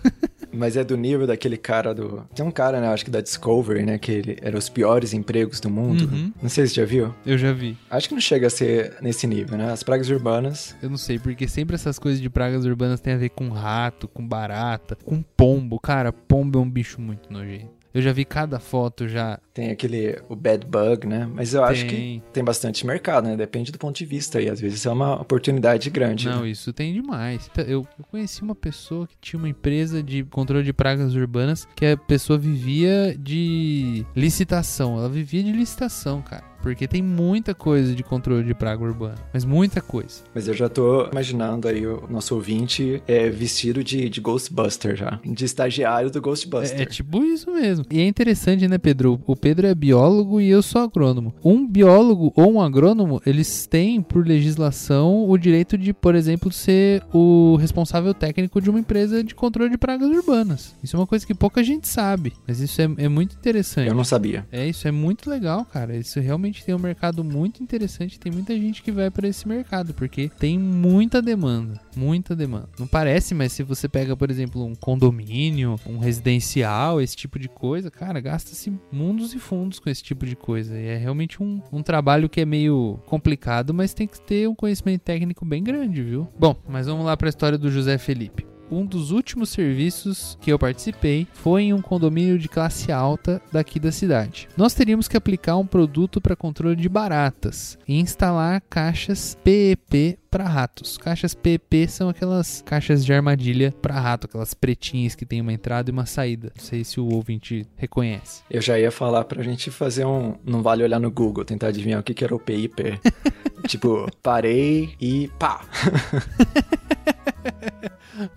Mas 0.53 0.75
é 0.75 0.83
do 0.83 0.97
nível 0.97 1.25
daquele 1.25 1.57
cara 1.57 1.93
do. 1.93 2.27
Tem 2.35 2.45
um 2.45 2.51
cara, 2.51 2.81
né? 2.81 2.87
Acho 2.87 3.05
que 3.05 3.11
da 3.11 3.21
Discovery, 3.21 3.85
né? 3.85 3.97
Que 3.97 4.11
ele 4.11 4.37
era 4.41 4.57
os 4.57 4.67
piores 4.67 5.13
empregos 5.13 5.59
do 5.59 5.69
mundo. 5.69 6.09
Uhum. 6.11 6.33
Não 6.41 6.49
sei 6.49 6.67
se 6.67 6.73
você 6.73 6.81
já 6.81 6.85
viu. 6.85 7.15
Eu 7.25 7.37
já 7.37 7.53
vi. 7.53 7.77
Acho 7.89 8.09
que 8.09 8.13
não 8.13 8.21
chega 8.21 8.47
a 8.47 8.49
ser 8.49 8.97
nesse 9.01 9.25
nível, 9.25 9.57
né? 9.57 9.71
As 9.71 9.81
pragas 9.81 10.09
urbanas. 10.09 10.75
Eu 10.81 10.89
não 10.89 10.97
sei, 10.97 11.17
porque 11.17 11.47
sempre 11.47 11.75
essas 11.75 11.97
coisas 11.97 12.21
de 12.21 12.29
pragas 12.29 12.65
urbanas 12.65 12.99
tem 12.99 13.13
a 13.13 13.17
ver 13.17 13.29
com 13.29 13.49
rato, 13.49 14.07
com 14.07 14.27
barata, 14.27 14.97
com 15.05 15.21
pombo. 15.21 15.79
Cara, 15.79 16.11
pombo 16.11 16.59
é 16.59 16.61
um 16.61 16.69
bicho 16.69 16.99
muito 16.99 17.31
nojento. 17.31 17.80
Eu 17.93 18.01
já 18.01 18.11
vi 18.13 18.23
cada 18.25 18.59
foto 18.59 19.07
já. 19.07 19.39
Tem 19.53 19.69
aquele, 19.69 20.21
o 20.29 20.35
bad 20.35 20.65
bug, 20.65 21.07
né? 21.07 21.29
Mas 21.33 21.53
eu 21.53 21.61
tem. 21.61 21.71
acho 21.71 21.85
que 21.85 22.23
tem 22.31 22.43
bastante 22.43 22.85
mercado, 22.85 23.27
né? 23.27 23.35
Depende 23.35 23.71
do 23.71 23.77
ponto 23.77 23.97
de 23.97 24.05
vista 24.05 24.41
e 24.41 24.49
às 24.49 24.59
vezes 24.61 24.85
é 24.85 24.91
uma 24.91 25.19
oportunidade 25.21 25.89
grande. 25.89 26.27
Não, 26.27 26.43
né? 26.43 26.49
isso 26.49 26.71
tem 26.71 26.93
demais. 26.93 27.49
Eu, 27.57 27.85
eu 27.97 28.05
conheci 28.09 28.41
uma 28.41 28.55
pessoa 28.55 29.07
que 29.07 29.15
tinha 29.19 29.37
uma 29.37 29.49
empresa 29.49 30.01
de 30.01 30.23
controle 30.23 30.63
de 30.63 30.73
pragas 30.73 31.13
urbanas 31.15 31.67
que 31.75 31.85
a 31.85 31.97
pessoa 31.97 32.39
vivia 32.39 33.15
de 33.17 34.05
licitação. 34.15 34.97
Ela 34.97 35.09
vivia 35.09 35.43
de 35.43 35.51
licitação, 35.51 36.21
cara. 36.21 36.50
Porque 36.61 36.87
tem 36.87 37.01
muita 37.01 37.53
coisa 37.53 37.93
de 37.95 38.03
controle 38.03 38.43
de 38.43 38.53
praga 38.53 38.83
urbana, 38.83 39.15
mas 39.33 39.45
muita 39.45 39.81
coisa. 39.81 40.21
Mas 40.33 40.47
eu 40.47 40.53
já 40.53 40.69
tô 40.69 41.07
imaginando 41.07 41.67
aí 41.67 41.85
o 41.85 42.07
nosso 42.09 42.35
ouvinte 42.35 43.01
é, 43.07 43.29
vestido 43.29 43.83
de, 43.83 44.09
de 44.09 44.21
Ghostbuster 44.21 44.95
já, 44.95 45.19
de 45.23 45.45
estagiário 45.45 46.11
do 46.11 46.21
Ghostbuster. 46.21 46.79
É, 46.79 46.83
é 46.83 46.85
tipo 46.85 47.23
isso 47.23 47.51
mesmo. 47.51 47.85
E 47.89 47.99
é 47.99 48.05
interessante, 48.05 48.67
né, 48.67 48.77
Pedro? 48.77 49.21
O 49.25 49.35
Pedro 49.35 49.67
é 49.67 49.75
biólogo 49.75 50.39
e 50.39 50.49
eu 50.49 50.61
sou 50.61 50.81
agrônomo. 50.81 51.33
Um 51.43 51.67
biólogo 51.67 52.31
ou 52.35 52.53
um 52.53 52.61
agrônomo, 52.61 53.21
eles 53.25 53.65
têm, 53.65 54.01
por 54.01 54.25
legislação, 54.25 55.29
o 55.29 55.37
direito 55.37 55.77
de, 55.77 55.93
por 55.93 56.15
exemplo, 56.15 56.51
ser 56.51 57.03
o 57.13 57.55
responsável 57.57 58.13
técnico 58.13 58.61
de 58.61 58.69
uma 58.69 58.79
empresa 58.79 59.23
de 59.23 59.33
controle 59.33 59.69
de 59.69 59.77
pragas 59.77 60.09
urbanas. 60.09 60.75
Isso 60.83 60.95
é 60.95 60.99
uma 60.99 61.07
coisa 61.07 61.25
que 61.25 61.33
pouca 61.33 61.63
gente 61.63 61.87
sabe, 61.87 62.33
mas 62.47 62.59
isso 62.59 62.81
é, 62.81 62.89
é 62.97 63.09
muito 63.09 63.35
interessante. 63.35 63.87
Eu 63.87 63.95
não 63.95 64.03
sabia. 64.03 64.45
É, 64.51 64.67
isso 64.67 64.87
é 64.87 64.91
muito 64.91 65.29
legal, 65.29 65.65
cara. 65.65 65.95
Isso 65.95 66.19
realmente 66.19 66.50
tem 66.59 66.75
um 66.75 66.79
mercado 66.79 67.23
muito 67.23 67.63
interessante. 67.63 68.19
Tem 68.19 68.31
muita 68.31 68.53
gente 68.55 68.81
que 68.81 68.91
vai 68.91 69.09
para 69.09 69.27
esse 69.27 69.47
mercado, 69.47 69.93
porque 69.93 70.29
tem 70.39 70.59
muita 70.59 71.21
demanda. 71.21 71.79
Muita 71.95 72.35
demanda. 72.35 72.69
Não 72.77 72.87
parece, 72.87 73.33
mas 73.33 73.53
se 73.53 73.63
você 73.63 73.87
pega, 73.87 74.15
por 74.15 74.29
exemplo, 74.29 74.65
um 74.65 74.75
condomínio, 74.75 75.79
um 75.85 75.97
residencial, 75.97 77.01
esse 77.01 77.15
tipo 77.15 77.39
de 77.39 77.47
coisa, 77.47 77.89
cara, 77.89 78.19
gasta-se 78.19 78.73
mundos 78.91 79.33
e 79.33 79.39
fundos 79.39 79.79
com 79.79 79.89
esse 79.89 80.03
tipo 80.03 80.25
de 80.25 80.35
coisa. 80.35 80.77
E 80.77 80.87
é 80.87 80.97
realmente 80.97 81.41
um, 81.41 81.61
um 81.71 81.81
trabalho 81.81 82.29
que 82.29 82.41
é 82.41 82.45
meio 82.45 82.99
complicado, 83.05 83.73
mas 83.73 83.93
tem 83.93 84.07
que 84.07 84.19
ter 84.19 84.47
um 84.49 84.55
conhecimento 84.55 85.01
técnico 85.01 85.45
bem 85.45 85.63
grande, 85.63 86.01
viu? 86.01 86.27
Bom, 86.37 86.55
mas 86.67 86.87
vamos 86.87 87.05
lá 87.05 87.15
para 87.15 87.27
a 87.27 87.29
história 87.29 87.57
do 87.57 87.71
José 87.71 87.97
Felipe 87.97 88.50
um 88.71 88.85
dos 88.85 89.11
últimos 89.11 89.49
serviços 89.49 90.37
que 90.41 90.51
eu 90.51 90.57
participei 90.57 91.27
foi 91.33 91.63
em 91.63 91.73
um 91.73 91.81
condomínio 91.81 92.39
de 92.39 92.47
classe 92.47 92.91
alta 92.91 93.41
daqui 93.51 93.79
da 93.79 93.91
cidade. 93.91 94.47
Nós 94.55 94.73
teríamos 94.73 95.07
que 95.07 95.17
aplicar 95.17 95.57
um 95.57 95.65
produto 95.65 96.21
para 96.21 96.35
controle 96.35 96.75
de 96.75 96.87
baratas 96.87 97.77
e 97.87 97.99
instalar 97.99 98.61
caixas 98.69 99.37
PEP 99.43 100.17
para 100.31 100.45
ratos. 100.45 100.97
Caixas 100.97 101.35
PEP 101.35 101.87
são 101.89 102.07
aquelas 102.07 102.61
caixas 102.61 103.03
de 103.03 103.11
armadilha 103.13 103.73
para 103.81 103.99
rato, 103.99 104.27
aquelas 104.27 104.53
pretinhas 104.53 105.13
que 105.13 105.25
tem 105.25 105.41
uma 105.41 105.51
entrada 105.51 105.89
e 105.89 105.93
uma 105.93 106.05
saída. 106.05 106.53
Não 106.55 106.63
sei 106.63 106.85
se 106.85 107.01
o 107.01 107.13
ouvinte 107.13 107.67
reconhece. 107.75 108.41
Eu 108.49 108.61
já 108.61 108.79
ia 108.79 108.91
falar 108.91 109.25
pra 109.25 109.43
gente 109.43 109.69
fazer 109.69 110.05
um. 110.05 110.35
Não 110.45 110.63
vale 110.63 110.83
olhar 110.83 110.99
no 110.99 111.11
Google, 111.11 111.43
tentar 111.43 111.67
adivinhar 111.67 111.99
o 111.99 112.03
que, 112.03 112.13
que 112.13 112.23
era 112.23 112.33
o 112.33 112.39
PIP. 112.39 112.97
tipo, 113.67 114.07
parei 114.23 114.95
e 115.01 115.29
pá. 115.37 115.65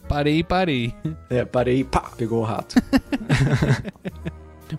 Parei 0.08 0.38
e 0.38 0.44
parei. 0.44 0.94
É, 1.28 1.44
parei 1.44 1.80
e 1.80 1.84
pá, 1.84 2.10
pegou 2.16 2.42
o 2.42 2.44
rato. 2.44 2.76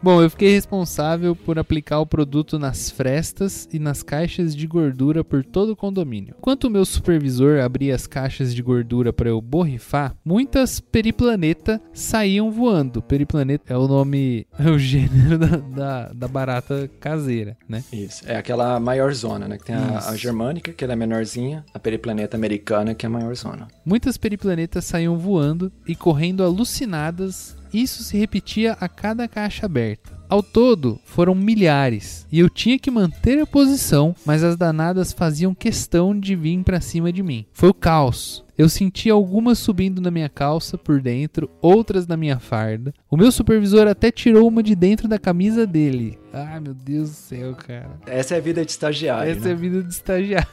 Bom, 0.02 0.22
eu 0.22 0.30
fiquei 0.30 0.52
responsável 0.52 1.36
por 1.36 1.60
aplicar 1.60 2.00
o 2.00 2.06
produto 2.06 2.60
nas 2.60 2.90
frestas 2.90 3.68
e 3.72 3.80
nas 3.80 4.04
caixas 4.04 4.56
de 4.56 4.68
gordura 4.68 5.24
por 5.24 5.44
todo 5.44 5.72
o 5.72 5.76
condomínio. 5.76 6.36
Enquanto 6.38 6.66
o 6.66 6.70
meu 6.70 6.86
supervisor 6.86 7.60
abria 7.60 7.96
as 7.96 8.08
caixas 8.08 8.54
de 8.54 8.62
gordura 8.62 9.12
para 9.12 9.30
eu 9.30 9.42
borrifar, 9.42 10.16
muitas 10.24 10.80
periplaneta 10.80 11.82
saíam 11.94 12.52
voando. 12.52 13.02
Periplaneta 13.02 13.74
é 13.74 13.78
o 13.78 13.88
nome, 13.88 14.48
é 14.58 14.70
o 14.70 14.78
gênero 14.78 15.38
da, 15.40 15.58
da, 15.58 16.14
da 16.14 16.28
barata 16.28 16.90
caseira, 17.00 17.58
né? 17.68 17.84
Isso, 17.92 18.24
é 18.26 18.38
aquela 18.38 18.80
maior 18.80 19.14
zona, 19.14 19.48
né? 19.48 19.58
Que 19.58 19.66
tem 19.66 19.76
a, 19.76 20.10
a, 20.10 20.16
germânica, 20.16 20.72
que 20.72 20.84
ela 20.84 20.94
é 20.94 20.96
menorzinha, 20.96 21.66
a 21.74 21.80
periplaneta 21.80 22.38
americana, 22.38 22.94
que 22.94 23.06
é 23.06 23.08
a 23.08 23.12
maior 23.12 23.36
zona. 23.36 23.68
Muitas 23.86 24.18
periplanetas 24.18 24.86
saíam 24.86 25.18
voando 25.18 25.72
e 25.88 25.96
correndo 25.96 26.44
alucinadas 26.44 27.56
isso 27.82 28.04
se 28.04 28.18
repetia 28.18 28.74
a 28.80 28.88
cada 28.88 29.28
caixa 29.28 29.66
aberta. 29.66 30.16
Ao 30.28 30.42
todo, 30.42 31.00
foram 31.06 31.36
milhares, 31.36 32.26
e 32.32 32.40
eu 32.40 32.50
tinha 32.50 32.80
que 32.80 32.90
manter 32.90 33.40
a 33.40 33.46
posição, 33.46 34.16
mas 34.26 34.44
as 34.44 34.58
danadas 34.58 35.14
faziam 35.14 35.54
questão 35.54 36.20
de 36.20 36.36
vir 36.36 36.64
para 36.64 36.82
cima 36.82 37.14
de 37.14 37.22
mim. 37.22 37.46
Foi 37.54 37.70
o 37.70 37.74
caos. 37.74 38.44
Eu 38.58 38.68
senti 38.68 39.10
algumas 39.10 39.60
subindo 39.60 40.02
na 40.02 40.10
minha 40.10 40.30
calça 40.30 40.78
por 40.78 41.02
dentro, 41.02 41.50
outras 41.62 42.08
na 42.08 42.18
minha 42.18 42.40
farda. 42.40 42.94
O 43.10 43.18
meu 43.18 43.32
supervisor 43.32 43.86
até 43.88 44.10
tirou 44.10 44.48
uma 44.48 44.64
de 44.64 44.76
dentro 44.76 45.08
da 45.08 45.20
camisa 45.20 45.68
dele. 45.68 46.18
Ai, 46.34 46.60
meu 46.60 46.74
Deus 46.74 47.10
do 47.10 47.16
céu, 47.16 47.54
cara. 47.54 48.00
Essa 48.08 48.36
é 48.36 48.38
a 48.38 48.42
vida 48.42 48.66
de 48.66 48.72
estagiário. 48.72 49.32
Essa 49.32 49.46
né? 49.46 49.50
é 49.50 49.54
a 49.54 49.56
vida 49.56 49.84
de 49.84 49.94
estagiário. 49.94 50.48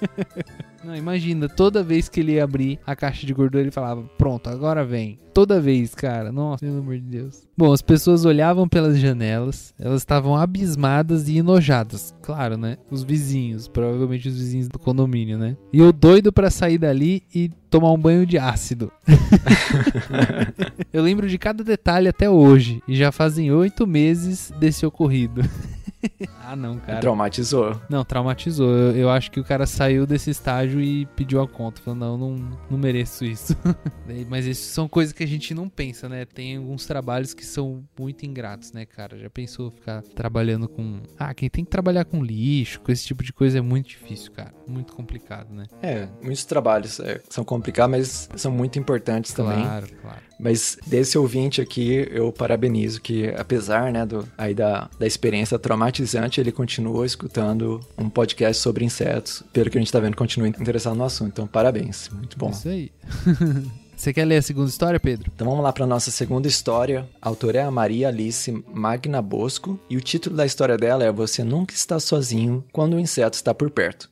Não, 0.82 0.96
imagina, 0.96 1.48
toda 1.48 1.82
vez 1.82 2.08
que 2.08 2.20
ele 2.20 2.32
ia 2.32 2.44
abrir 2.44 2.78
a 2.86 2.96
caixa 2.96 3.26
de 3.26 3.34
gordura, 3.34 3.62
ele 3.62 3.70
falava: 3.70 4.02
Pronto, 4.16 4.48
agora 4.48 4.84
vem. 4.84 5.18
Toda 5.34 5.60
vez, 5.60 5.94
cara. 5.94 6.32
Nossa, 6.32 6.64
pelo 6.64 6.78
amor 6.78 6.96
de 6.96 7.02
Deus. 7.02 7.46
Bom, 7.56 7.72
as 7.72 7.82
pessoas 7.82 8.24
olhavam 8.24 8.66
pelas 8.66 8.98
janelas, 8.98 9.74
elas 9.78 10.00
estavam 10.00 10.34
abismadas 10.34 11.28
e 11.28 11.38
enojadas. 11.38 12.14
Claro, 12.22 12.56
né? 12.56 12.78
Os 12.90 13.02
vizinhos, 13.02 13.68
provavelmente 13.68 14.28
os 14.28 14.36
vizinhos 14.36 14.68
do 14.68 14.78
condomínio, 14.78 15.38
né? 15.38 15.56
E 15.72 15.78
eu 15.78 15.92
doido 15.92 16.32
para 16.32 16.50
sair 16.50 16.78
dali 16.78 17.22
e 17.34 17.50
tomar 17.68 17.92
um 17.92 17.98
banho 17.98 18.26
de 18.26 18.38
ácido. 18.38 18.90
eu 20.92 21.02
lembro 21.02 21.28
de 21.28 21.38
cada 21.38 21.62
detalhe 21.62 22.08
até 22.08 22.28
hoje, 22.28 22.82
e 22.88 22.96
já 22.96 23.12
fazem 23.12 23.52
oito 23.52 23.86
meses 23.86 24.52
desse 24.58 24.84
ocorrido. 24.84 25.42
ah, 26.42 26.56
não, 26.56 26.78
cara. 26.78 27.00
Traumatizou. 27.00 27.80
Não, 27.88 28.04
traumatizou. 28.04 28.70
Eu, 28.70 28.96
eu, 28.96 29.10
acho 29.10 29.30
que 29.30 29.40
o 29.40 29.44
cara 29.44 29.66
saiu 29.66 30.06
desse 30.06 30.30
estágio 30.30 30.80
e 30.80 31.06
pediu 31.06 31.40
a 31.40 31.48
conta. 31.48 31.80
Falou, 31.80 31.98
não, 31.98 32.16
não, 32.16 32.58
não 32.70 32.78
mereço 32.78 33.24
isso. 33.24 33.56
Mas 34.28 34.46
isso 34.46 34.72
são 34.72 34.88
coisas 34.88 35.12
que 35.12 35.22
a 35.22 35.26
gente 35.26 35.54
não 35.54 35.68
pensa, 35.68 36.08
né? 36.08 36.24
Tem 36.24 36.56
alguns 36.56 36.86
trabalhos 36.86 37.34
que 37.34 37.44
são 37.44 37.84
muito 37.98 38.24
ingratos, 38.24 38.72
né, 38.72 38.86
cara? 38.86 39.18
Já 39.18 39.30
pensou 39.30 39.70
ficar 39.70 40.02
trabalhando 40.02 40.68
com. 40.68 41.00
Ah, 41.18 41.34
quem 41.34 41.48
tem 41.48 41.64
que 41.64 41.70
trabalhar 41.70 42.04
com 42.04 42.22
lixo, 42.22 42.80
com 42.80 42.90
esse 42.90 43.04
tipo 43.04 43.22
de 43.22 43.32
coisa 43.32 43.58
é 43.58 43.60
muito 43.60 43.88
difícil, 43.88 44.32
cara. 44.32 44.52
Muito 44.66 44.94
complicado, 44.94 45.52
né? 45.52 45.66
É, 45.82 46.08
muitos 46.22 46.44
trabalhos 46.44 47.00
é, 47.00 47.20
são 47.28 47.44
complicados, 47.44 47.90
mas 47.90 48.28
são 48.36 48.50
muito 48.50 48.78
importantes 48.78 49.32
também. 49.32 49.62
Claro, 49.62 49.86
claro. 50.00 50.29
Mas 50.40 50.78
desse 50.86 51.18
ouvinte 51.18 51.60
aqui, 51.60 52.08
eu 52.10 52.32
parabenizo 52.32 53.00
que, 53.00 53.28
apesar, 53.36 53.92
né, 53.92 54.06
do, 54.06 54.26
aí 54.38 54.54
da, 54.54 54.88
da 54.98 55.06
experiência 55.06 55.58
traumatizante, 55.58 56.40
ele 56.40 56.50
continua 56.50 57.04
escutando 57.04 57.80
um 57.96 58.08
podcast 58.08 58.62
sobre 58.62 58.84
insetos. 58.84 59.42
Pelo 59.52 59.70
que 59.70 59.76
a 59.76 59.80
gente 59.80 59.92
tá 59.92 60.00
vendo, 60.00 60.16
continua 60.16 60.48
interessado 60.48 60.96
no 60.96 61.04
assunto. 61.04 61.28
Então, 61.28 61.46
parabéns. 61.46 62.08
Muito 62.08 62.38
bom. 62.38 62.50
Isso 62.50 62.68
aí. 62.68 62.90
Você 64.00 64.14
quer 64.14 64.24
ler 64.24 64.38
a 64.38 64.42
segunda 64.42 64.70
história, 64.70 64.98
Pedro? 64.98 65.30
Então 65.34 65.46
vamos 65.46 65.62
lá 65.62 65.74
para 65.74 65.86
nossa 65.86 66.10
segunda 66.10 66.48
história. 66.48 67.06
A 67.20 67.28
autora 67.28 67.58
é 67.58 67.62
a 67.62 67.70
Maria 67.70 68.08
Alice 68.08 68.50
Magna 68.72 69.20
Bosco 69.20 69.78
e 69.90 69.96
o 69.98 70.00
título 70.00 70.34
da 70.34 70.46
história 70.46 70.78
dela 70.78 71.04
é 71.04 71.12
Você 71.12 71.44
Nunca 71.44 71.74
Está 71.74 72.00
Sozinho 72.00 72.64
Quando 72.72 72.94
o 72.94 72.98
Inseto 72.98 73.36
Está 73.36 73.52
Por 73.52 73.68
Perto. 73.70 74.08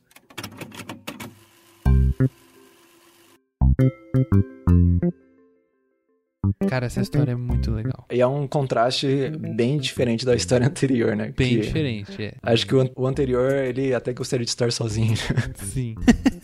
Cara, 6.69 6.85
essa 6.85 7.01
história 7.01 7.33
é 7.33 7.35
muito 7.35 7.69
legal. 7.71 8.05
E 8.09 8.21
é 8.21 8.27
um 8.27 8.47
contraste 8.47 9.31
bem 9.55 9.77
diferente 9.77 10.25
da 10.25 10.35
história 10.35 10.67
anterior, 10.67 11.15
né? 11.15 11.33
Bem 11.35 11.49
que 11.49 11.59
diferente, 11.59 12.23
é. 12.23 12.33
Acho 12.41 12.65
que 12.65 12.73
o, 12.75 12.89
o 12.95 13.05
anterior, 13.05 13.51
ele 13.51 13.93
até 13.93 14.13
gostaria 14.13 14.45
de 14.45 14.49
estar 14.49 14.71
sozinho. 14.71 15.15
Sim. 15.55 15.95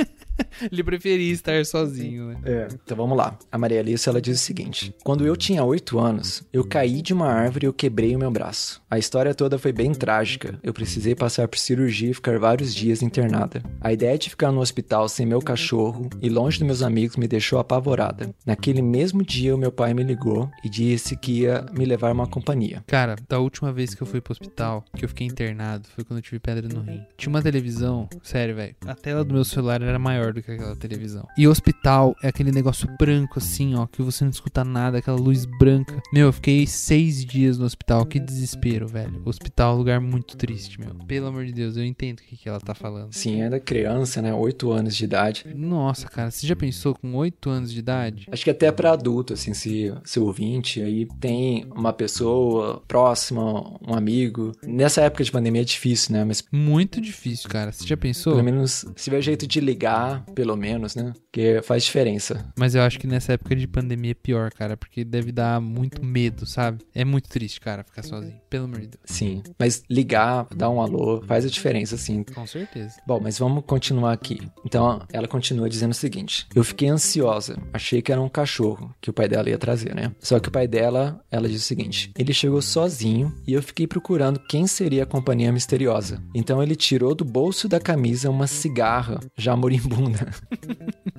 Ele 0.71 0.83
preferia 0.83 1.31
estar 1.31 1.65
sozinho, 1.65 2.29
né? 2.29 2.37
É. 2.45 2.67
Então 2.83 2.95
vamos 2.95 3.17
lá. 3.17 3.37
A 3.51 3.57
Maria 3.57 3.79
Alice, 3.79 4.07
ela 4.07 4.21
diz 4.21 4.39
o 4.39 4.43
seguinte: 4.43 4.93
Quando 5.03 5.25
eu 5.25 5.35
tinha 5.35 5.63
8 5.63 5.99
anos, 5.99 6.43
eu 6.51 6.63
caí 6.63 7.01
de 7.01 7.13
uma 7.13 7.27
árvore 7.27 7.65
e 7.65 7.67
eu 7.67 7.73
quebrei 7.73 8.15
o 8.15 8.19
meu 8.19 8.31
braço. 8.31 8.81
A 8.89 8.97
história 8.97 9.33
toda 9.33 9.57
foi 9.57 9.71
bem 9.71 9.93
trágica. 9.93 10.59
Eu 10.63 10.73
precisei 10.73 11.15
passar 11.15 11.47
por 11.47 11.57
cirurgia 11.57 12.11
e 12.11 12.13
ficar 12.13 12.39
vários 12.39 12.73
dias 12.73 13.01
internada. 13.01 13.61
A 13.81 13.91
ideia 13.91 14.17
de 14.17 14.29
ficar 14.29 14.51
no 14.51 14.61
hospital 14.61 15.07
sem 15.09 15.25
meu 15.25 15.41
cachorro 15.41 16.09
e 16.21 16.29
longe 16.29 16.57
dos 16.59 16.65
meus 16.65 16.81
amigos 16.81 17.17
me 17.17 17.27
deixou 17.27 17.59
apavorada. 17.59 18.33
Naquele 18.45 18.81
mesmo 18.81 19.23
dia, 19.23 19.55
o 19.55 19.57
meu 19.57 19.71
pai 19.71 19.93
me 19.93 20.03
ligou 20.03 20.49
e 20.63 20.69
disse 20.69 21.15
que 21.15 21.41
ia 21.41 21.65
me 21.73 21.85
levar 21.85 22.11
uma 22.11 22.27
companhia. 22.27 22.83
Cara, 22.87 23.15
da 23.27 23.39
última 23.39 23.71
vez 23.71 23.93
que 23.93 24.01
eu 24.01 24.07
fui 24.07 24.21
pro 24.21 24.31
hospital, 24.31 24.83
que 24.95 25.05
eu 25.05 25.09
fiquei 25.09 25.27
internado, 25.27 25.87
foi 25.95 26.03
quando 26.03 26.19
eu 26.19 26.23
tive 26.23 26.39
pedra 26.39 26.67
no 26.67 26.81
rim. 26.81 27.03
Tinha 27.17 27.29
uma 27.29 27.41
televisão, 27.41 28.07
sério, 28.23 28.55
velho. 28.55 28.75
A 28.85 28.95
tela 28.95 29.23
do 29.23 29.33
meu 29.33 29.43
celular 29.43 29.81
era 29.81 29.99
maior 29.99 30.33
do 30.33 30.41
que 30.41 30.44
aquela 30.51 30.75
televisão. 30.75 31.27
E 31.37 31.47
o 31.47 31.51
hospital 31.51 32.15
é 32.21 32.27
aquele 32.27 32.51
negócio 32.51 32.87
branco 32.97 33.39
assim, 33.39 33.75
ó, 33.75 33.85
que 33.85 34.01
você 34.01 34.23
não 34.23 34.31
escuta 34.31 34.63
nada, 34.63 34.97
aquela 34.97 35.17
luz 35.17 35.45
branca. 35.45 36.01
Meu, 36.13 36.27
eu 36.27 36.33
fiquei 36.33 36.65
seis 36.67 37.25
dias 37.25 37.57
no 37.57 37.65
hospital, 37.65 38.05
que 38.05 38.19
desespero, 38.19 38.87
velho. 38.87 39.21
Hospital 39.25 39.71
é 39.71 39.75
um 39.75 39.77
lugar 39.77 40.01
muito 40.01 40.37
triste, 40.37 40.79
meu. 40.79 40.93
Pelo 41.05 41.27
amor 41.27 41.45
de 41.45 41.53
Deus, 41.53 41.77
eu 41.77 41.83
entendo 41.83 42.19
o 42.19 42.23
que, 42.23 42.37
que 42.37 42.49
ela 42.49 42.59
tá 42.59 42.73
falando. 42.73 43.13
Sim, 43.13 43.41
ainda 43.41 43.59
criança, 43.59 44.21
né? 44.21 44.33
8 44.33 44.71
anos 44.71 44.95
de 44.95 45.03
idade. 45.03 45.45
Nossa, 45.55 46.07
cara, 46.07 46.31
você 46.31 46.45
já 46.45 46.55
pensou 46.55 46.95
com 46.95 47.15
8 47.15 47.49
anos 47.49 47.71
de 47.71 47.79
idade? 47.79 48.27
Acho 48.31 48.43
que 48.43 48.49
até 48.49 48.71
para 48.71 48.91
adulto, 48.91 49.33
assim, 49.33 49.53
se 49.53 49.93
seu 50.03 50.25
ouvinte 50.25 50.81
aí 50.81 51.07
tem 51.19 51.67
uma 51.75 51.93
pessoa 51.93 52.81
próxima, 52.87 53.41
um 53.85 53.93
amigo. 53.93 54.51
Nessa 54.63 55.01
época 55.01 55.23
de 55.23 55.31
pandemia 55.31 55.61
é 55.61 55.65
difícil, 55.65 56.13
né? 56.13 56.23
Mas 56.23 56.43
muito 56.51 57.01
difícil, 57.01 57.49
cara. 57.49 57.71
Você 57.71 57.85
já 57.85 57.97
pensou? 57.97 58.33
Pelo 58.33 58.43
menos 58.43 58.85
se 58.95 59.03
tiver 59.03 59.21
jeito 59.21 59.47
de 59.47 59.59
ligar, 59.59 60.23
pelo 60.35 60.55
menos, 60.55 60.95
né? 60.95 61.13
Porque 61.13 61.61
faz 61.63 61.83
diferença. 61.83 62.45
Mas 62.57 62.75
eu 62.75 62.81
acho 62.81 62.99
que 62.99 63.07
nessa 63.07 63.33
época 63.33 63.55
de 63.55 63.67
pandemia 63.67 64.11
é 64.11 64.13
pior, 64.13 64.51
cara, 64.51 64.75
porque 64.75 65.03
deve 65.03 65.31
dar 65.31 65.59
muito 65.61 66.03
medo, 66.03 66.45
sabe? 66.45 66.83
É 66.93 67.05
muito 67.05 67.29
triste, 67.29 67.59
cara, 67.59 67.83
ficar 67.83 68.03
sozinho. 68.03 68.39
Pelo 68.49 68.65
amor 68.65 68.81
de 68.81 68.87
Deus. 68.87 69.03
Sim. 69.05 69.41
Mas 69.57 69.83
ligar, 69.89 70.47
dar 70.55 70.69
um 70.69 70.81
alô, 70.81 71.23
faz 71.25 71.45
a 71.45 71.49
diferença, 71.49 71.97
sim. 71.97 72.23
Com 72.23 72.45
certeza. 72.45 72.95
Bom, 73.07 73.19
mas 73.21 73.39
vamos 73.39 73.63
continuar 73.65 74.11
aqui. 74.11 74.39
Então, 74.65 75.01
ela 75.11 75.27
continua 75.27 75.69
dizendo 75.69 75.91
o 75.91 75.95
seguinte: 75.95 76.45
Eu 76.53 76.63
fiquei 76.63 76.89
ansiosa. 76.89 77.57
Achei 77.73 78.01
que 78.01 78.11
era 78.11 78.21
um 78.21 78.29
cachorro 78.29 78.93
que 78.99 79.09
o 79.09 79.13
pai 79.13 79.27
dela 79.27 79.49
ia 79.49 79.57
trazer, 79.57 79.95
né? 79.95 80.11
Só 80.19 80.39
que 80.39 80.49
o 80.49 80.51
pai 80.51 80.67
dela, 80.67 81.23
ela 81.31 81.47
diz 81.47 81.61
o 81.61 81.65
seguinte: 81.65 82.11
Ele 82.17 82.33
chegou 82.33 82.61
sozinho 82.61 83.33
e 83.47 83.53
eu 83.53 83.63
fiquei 83.63 83.87
procurando 83.87 84.39
quem 84.39 84.67
seria 84.67 85.03
a 85.03 85.07
companhia 85.07 85.51
misteriosa. 85.51 86.21
Então 86.33 86.61
ele 86.61 86.75
tirou 86.75 87.15
do 87.15 87.23
bolso 87.23 87.67
da 87.67 87.79
camisa 87.79 88.29
uma 88.29 88.47
cigarra 88.47 89.19
já 89.37 89.55
moribunda. 89.55 90.24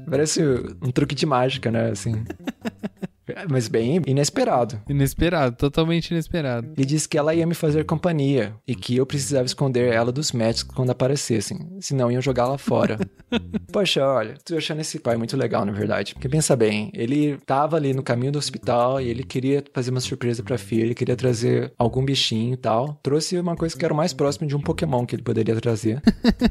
Parece 0.08 0.42
um 0.82 0.90
truque 0.90 1.14
de 1.14 1.26
mágica, 1.26 1.70
né? 1.70 1.90
Assim. 1.90 2.24
Mas 3.50 3.68
bem 3.68 4.00
inesperado. 4.06 4.80
Inesperado, 4.88 5.56
totalmente 5.56 6.10
inesperado. 6.10 6.68
Ele 6.76 6.86
disse 6.86 7.08
que 7.08 7.18
ela 7.18 7.34
ia 7.34 7.46
me 7.46 7.54
fazer 7.54 7.84
companhia 7.84 8.54
e 8.66 8.74
que 8.74 8.96
eu 8.96 9.06
precisava 9.06 9.46
esconder 9.46 9.92
ela 9.92 10.12
dos 10.12 10.32
médicos 10.32 10.74
quando 10.74 10.90
aparecessem, 10.90 11.76
senão 11.80 12.10
iam 12.10 12.20
jogá-la 12.20 12.58
fora. 12.58 12.98
Poxa, 13.72 14.06
olha, 14.06 14.34
tô 14.44 14.56
achando 14.56 14.80
esse 14.80 14.98
pai 14.98 15.16
muito 15.16 15.36
legal, 15.36 15.64
na 15.64 15.72
verdade. 15.72 16.14
Porque 16.14 16.28
pensa 16.28 16.56
bem, 16.56 16.90
ele 16.94 17.36
tava 17.44 17.76
ali 17.76 17.92
no 17.92 18.02
caminho 18.02 18.32
do 18.32 18.38
hospital 18.38 19.00
e 19.00 19.08
ele 19.08 19.24
queria 19.24 19.62
fazer 19.72 19.90
uma 19.90 20.00
surpresa 20.00 20.42
pra 20.42 20.56
filha, 20.56 20.84
ele 20.84 20.94
queria 20.94 21.16
trazer 21.16 21.72
algum 21.78 22.04
bichinho 22.04 22.54
e 22.54 22.56
tal. 22.56 22.98
Trouxe 23.02 23.38
uma 23.38 23.56
coisa 23.56 23.76
que 23.76 23.84
era 23.84 23.92
o 23.92 23.96
mais 23.96 24.12
próximo 24.12 24.46
de 24.46 24.56
um 24.56 24.60
Pokémon 24.60 25.04
que 25.04 25.14
ele 25.14 25.22
poderia 25.22 25.54
trazer. 25.56 26.00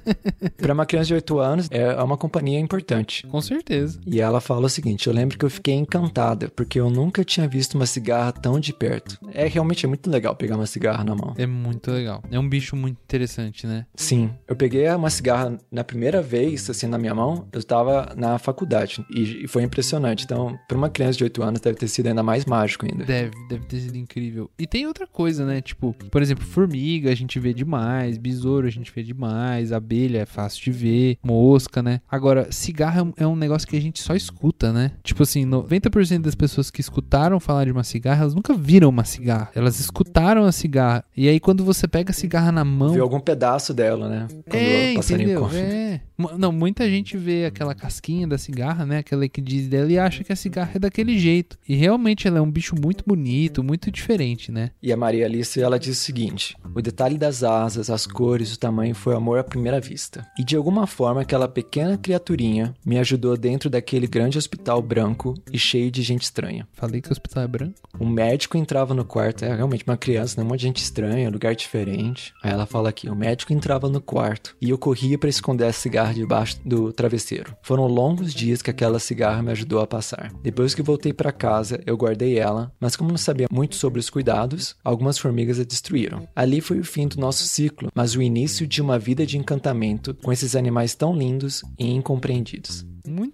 pra 0.58 0.74
uma 0.74 0.86
criança 0.86 1.08
de 1.08 1.14
8 1.16 1.40
anos, 1.40 1.68
é 1.72 2.02
uma 2.02 2.18
companhia 2.18 2.60
importante. 2.60 3.26
Com 3.28 3.42
certeza. 3.42 4.00
E 4.06 4.20
ela 4.20 4.42
fala 4.42 4.66
o 4.66 4.70
seguinte: 4.70 5.08
eu 5.08 5.14
lembro 5.14 5.38
que 5.38 5.46
eu 5.46 5.50
fiquei 5.50 5.74
encantada, 5.74 6.50
porque 6.56 6.75
eu 6.80 6.90
nunca 6.90 7.24
tinha 7.24 7.48
visto 7.48 7.76
uma 7.76 7.86
cigarra 7.86 8.32
tão 8.32 8.60
de 8.60 8.74
perto. 8.74 9.18
É 9.34 9.48
realmente 9.48 9.86
é 9.86 9.90
muito 9.90 10.10
legal 10.10 10.36
pegar 10.36 10.56
uma 10.56 10.66
cigarra 10.66 11.04
na 11.04 11.16
mão. 11.16 11.34
É 11.38 11.46
muito 11.46 11.92
legal. 11.92 12.24
É 12.32 12.40
um 12.40 12.48
bicho 12.48 12.76
muito 12.76 12.98
interessante, 13.04 13.68
né? 13.68 13.86
Sim, 13.96 14.32
eu 14.48 14.56
peguei 14.56 14.88
uma 14.90 15.10
cigarra 15.10 15.58
na 15.72 15.84
primeira 15.84 16.22
vez, 16.22 16.70
assim, 16.70 16.88
na 16.88 16.98
minha 16.98 17.14
mão, 17.14 17.48
eu 17.52 17.60
estava 17.60 18.14
na 18.16 18.38
faculdade 18.38 19.06
e, 19.10 19.48
foi 19.48 19.64
impressionante. 19.64 20.24
Então, 20.26 20.58
para 20.68 20.78
uma 20.78 20.90
criança 20.90 21.18
de 21.18 21.24
8 21.24 21.44
anos, 21.44 21.62
deve 21.62 21.78
ter 21.78 21.88
sido 21.88 22.08
ainda 22.08 22.24
mais 22.24 22.46
mágico 22.46 22.86
ainda. 22.86 23.06
Deve, 23.06 23.32
deve 23.48 23.66
ter 23.66 23.80
sido 23.80 23.98
incrível. 23.98 24.50
E 24.58 24.68
tem 24.68 24.88
outra 24.88 25.08
coisa, 25.08 25.46
né? 25.46 25.62
Tipo, 25.62 25.94
por 26.12 26.22
exemplo, 26.22 26.46
formiga 26.46 27.12
a 27.12 27.16
gente 27.16 27.40
vê 27.40 27.54
demais, 27.54 28.18
besouro 28.18 28.68
a 28.68 28.72
gente 28.72 28.92
vê 28.94 29.04
demais, 29.04 29.72
abelha 29.72 30.20
é 30.20 30.26
fácil 30.26 30.64
de 30.64 30.72
ver, 30.72 31.18
mosca, 31.24 31.82
né? 31.82 32.02
Agora, 32.10 32.52
cigarro 32.52 33.14
é 33.18 33.26
um 33.26 33.36
negócio 33.36 33.68
que 33.68 33.78
a 33.78 33.82
gente 33.82 34.02
só 34.02 34.16
escuta, 34.16 34.72
né? 34.72 34.92
Tipo 35.04 35.24
assim, 35.24 35.46
90% 35.46 36.22
das 36.22 36.36
pessoas 36.36 36.65
que 36.72 36.82
escutaram 36.82 37.40
falar 37.40 37.66
de 37.66 37.72
uma 37.72 37.84
cigarra, 37.84 38.22
elas 38.22 38.36
nunca 38.36 38.54
viram 38.54 38.90
uma 38.90 39.04
cigarra. 39.04 39.50
Elas 39.56 39.80
escutaram 39.80 40.46
a 40.46 40.52
cigarra. 40.52 41.04
E 41.16 41.28
aí, 41.28 41.40
quando 41.40 41.64
você 41.64 41.88
pega 41.88 42.12
a 42.12 42.14
cigarra 42.14 42.52
na 42.52 42.64
mão. 42.64 42.94
Viu 42.94 43.04
algum 43.04 43.20
pedaço 43.20 43.74
dela, 43.74 44.08
né? 44.08 44.28
Quando 44.50 44.62
é, 44.62 44.92
o 44.92 44.96
passarinho 44.96 45.26
entendeu? 45.30 45.42
come. 45.42 45.58
É. 45.58 46.02
Não, 46.38 46.52
muita 46.52 46.90
gente 46.90 47.18
vê 47.18 47.46
aquela 47.46 47.76
casquinha 47.76 48.28
da 48.28 48.38
cigarra, 48.38 48.86
né? 48.86 49.00
Aquela 49.00 49.28
que 49.28 49.42
diz 49.42 49.68
dela 49.68 49.92
e 49.92 50.00
acha 50.00 50.24
que 50.24 50.32
a 50.32 50.36
cigarra 50.36 50.72
é 50.76 50.80
daquele 50.80 51.20
jeito. 51.20 51.58
E 51.68 51.76
realmente 51.76 52.28
ela 52.28 52.38
é 52.38 52.42
um 52.42 52.50
bicho 52.50 52.76
muito 52.76 53.04
bonito, 53.06 53.64
muito 53.64 53.92
diferente, 53.92 54.52
né? 54.52 54.72
E 54.82 54.94
a 54.94 54.98
Maria 54.98 55.26
Alice, 55.26 55.62
ela 55.62 55.78
diz 55.78 55.98
o 55.98 56.02
seguinte: 56.02 56.56
o 56.74 56.82
detalhe 56.82 57.18
das 57.18 57.44
asas, 57.44 57.90
as 57.90 58.08
cores, 58.08 58.54
o 58.54 58.60
tamanho 58.60 58.96
foi 58.96 59.16
amor 59.16 59.40
à 59.40 59.44
primeira 59.44 59.80
vista. 59.80 60.26
E 60.40 60.44
de 60.44 60.56
alguma 60.56 60.88
forma, 60.88 61.22
aquela 61.22 61.48
pequena 61.48 61.98
criaturinha 61.98 62.74
me 62.86 62.98
ajudou 62.98 63.36
dentro 63.36 63.70
daquele 63.70 64.08
grande 64.08 64.38
hospital 64.38 64.82
branco 64.82 65.34
e 65.52 65.60
cheio 65.60 65.92
de 65.92 66.02
gente 66.02 66.24
estranha. 66.24 66.68
Falei 66.74 67.02
que 67.02 67.10
o 67.10 67.12
hospital 67.12 67.44
é 67.44 67.48
branco. 67.48 67.76
Um 68.00 68.10
médico 68.10 68.58
entrava 68.58 68.94
no 68.94 69.04
quarto, 69.04 69.44
é 69.44 69.54
realmente 69.54 69.84
uma 69.86 69.98
criança, 69.98 70.40
né? 70.40 70.46
Um 70.46 70.50
monte 70.50 70.62
de 70.62 70.68
gente 70.68 70.82
estranha, 70.82 71.30
lugar 71.30 71.56
diferente. 71.56 72.34
Aí 72.42 72.52
ela 72.52 72.66
fala 72.66 72.90
aqui: 72.90 73.10
o 73.10 73.16
médico 73.16 73.52
entrava 73.52 73.90
no 73.90 74.00
quarto 74.00 74.56
e 74.62 74.70
eu 74.70 74.78
corria 74.78 75.18
para 75.18 75.30
esconder 75.30 75.66
a 75.66 75.74
cigarra 75.74 76.05
debaixo 76.14 76.60
do 76.66 76.92
travesseiro. 76.92 77.56
Foram 77.62 77.88
longos 77.88 78.34
dias 78.34 78.62
que 78.62 78.70
aquela 78.70 79.00
cigarra 79.00 79.42
me 79.42 79.52
ajudou 79.52 79.80
a 79.80 79.88
passar. 79.88 80.32
Depois 80.42 80.74
que 80.74 80.82
voltei 80.82 81.14
para 81.14 81.32
casa, 81.32 81.82
eu 81.86 81.98
guardei 81.98 82.38
ela, 82.38 82.72
mas 82.80 82.96
como 82.96 83.10
não 83.10 83.18
sabia 83.18 83.48
muito 83.52 83.76
sobre 83.76 84.00
os 84.00 84.10
cuidados, 84.10 84.76
algumas 84.84 85.18
formigas 85.18 85.60
a 85.60 85.64
destruíram. 85.64 86.28
Ali 86.36 86.62
foi 86.62 86.80
o 86.80 86.86
fim 86.86 87.08
do 87.08 87.20
nosso 87.20 87.44
ciclo, 87.44 87.90
mas 87.94 88.16
o 88.16 88.22
início 88.22 88.66
de 88.66 88.82
uma 88.82 88.98
vida 88.98 89.26
de 89.26 89.38
encantamento 89.38 90.14
com 90.14 90.32
esses 90.32 90.56
animais 90.56 90.96
tão 90.96 91.16
lindos 91.16 91.62
e 91.78 91.92
incompreendidos. 91.92 92.86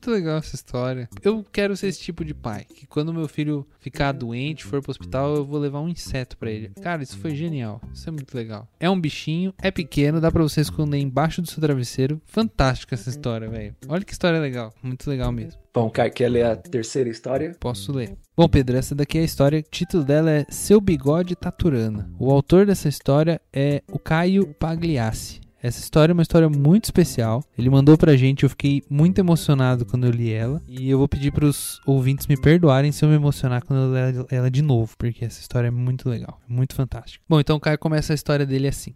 Muito 0.01 0.15
legal 0.15 0.39
essa 0.39 0.55
história. 0.55 1.08
Eu 1.22 1.46
quero 1.51 1.77
ser 1.77 1.86
esse 1.86 2.00
tipo 2.00 2.25
de 2.25 2.34
pai. 2.34 2.65
Que 2.65 2.88
quando 2.88 3.13
meu 3.13 3.27
filho 3.27 3.67
ficar 3.79 4.12
doente, 4.13 4.63
for 4.63 4.81
pro 4.81 4.89
hospital, 4.89 5.36
eu 5.36 5.46
vou 5.46 5.60
levar 5.60 5.79
um 5.79 5.88
inseto 5.88 6.36
pra 6.38 6.50
ele. 6.50 6.72
Cara, 6.81 7.03
isso 7.03 7.20
foi 7.20 7.36
genial. 7.36 7.79
Isso 7.93 8.10
é 8.10 8.12
muito 8.12 8.36
legal. 8.36 8.67
É 8.79 8.89
um 8.89 9.00
bichinho, 9.00 9.53
é 9.62 9.70
pequeno, 9.70 10.20
dá 10.20 10.31
pra 10.31 10.41
você 10.41 10.60
esconder 10.60 10.98
embaixo 10.98 11.39
do 11.39 11.48
seu 11.48 11.62
travesseiro. 11.62 12.20
Fantástica 12.25 12.96
essa 12.96 13.12
história, 13.12 13.48
velho. 13.48 13.75
Olha 13.88 14.03
que 14.03 14.12
história 14.12 14.39
legal. 14.39 14.74
Muito 14.81 15.08
legal 15.08 15.31
mesmo. 15.31 15.62
Bom, 15.72 15.88
Caio, 15.88 16.12
quer 16.12 16.29
ler 16.29 16.48
a 16.48 16.55
terceira 16.55 17.08
história? 17.08 17.55
Posso 17.60 17.91
ler. 17.91 18.17
Bom, 18.36 18.50
Pedro, 18.50 18.77
essa 18.77 18.96
daqui 18.96 19.20
é 19.20 19.22
a 19.22 19.25
história. 19.25 19.60
O 19.60 19.70
título 19.70 20.03
dela 20.03 20.31
é 20.31 20.46
Seu 20.50 20.81
Bigode 20.81 21.36
Taturana. 21.36 22.12
O 22.17 22.31
autor 22.31 22.65
dessa 22.65 22.89
história 22.89 23.39
é 23.53 23.84
o 23.88 24.00
Caio 24.00 24.48
Pagliassi. 24.55 25.41
Essa 25.63 25.80
história 25.80 26.12
é 26.12 26.15
uma 26.15 26.24
história 26.24 26.50
muito 26.50 26.86
especial. 26.86 27.44
Ele 27.56 27.70
mandou 27.70 27.96
pra 27.96 28.15
gente, 28.15 28.41
eu 28.43 28.50
fiquei 28.50 28.82
muito 28.89 29.19
emocionado 29.19 29.86
quando 29.86 30.08
eu 30.08 30.12
li 30.12 30.34
ela. 30.34 30.60
E 30.67 30.89
eu 30.89 30.97
vou 30.97 31.08
pedir 31.08 31.32
pros 31.32 31.80
ouvintes 31.86 32.26
me 32.26 32.36
perdoarem 32.36 32.91
se 32.91 33.06
eu 33.06 33.10
me 33.10 33.13
emocionar 33.15 33.63
quando 33.63 33.84
eu 33.84 33.91
ler 33.91 34.26
ela 34.32 34.50
de 34.50 34.63
novo, 34.63 34.95
porque 34.97 35.24
essa 35.24 35.39
história 35.39 35.67
é 35.67 35.71
muito 35.71 36.10
legal, 36.10 36.41
é 36.50 36.52
muito 36.52 36.74
fantástica. 36.74 37.24
Bom, 37.30 37.39
então 37.39 37.58
o 37.58 37.60
Caio 37.60 37.78
começa 37.78 38.12
a 38.12 38.15
história 38.15 38.43
dele 38.43 38.67
assim. 38.69 38.95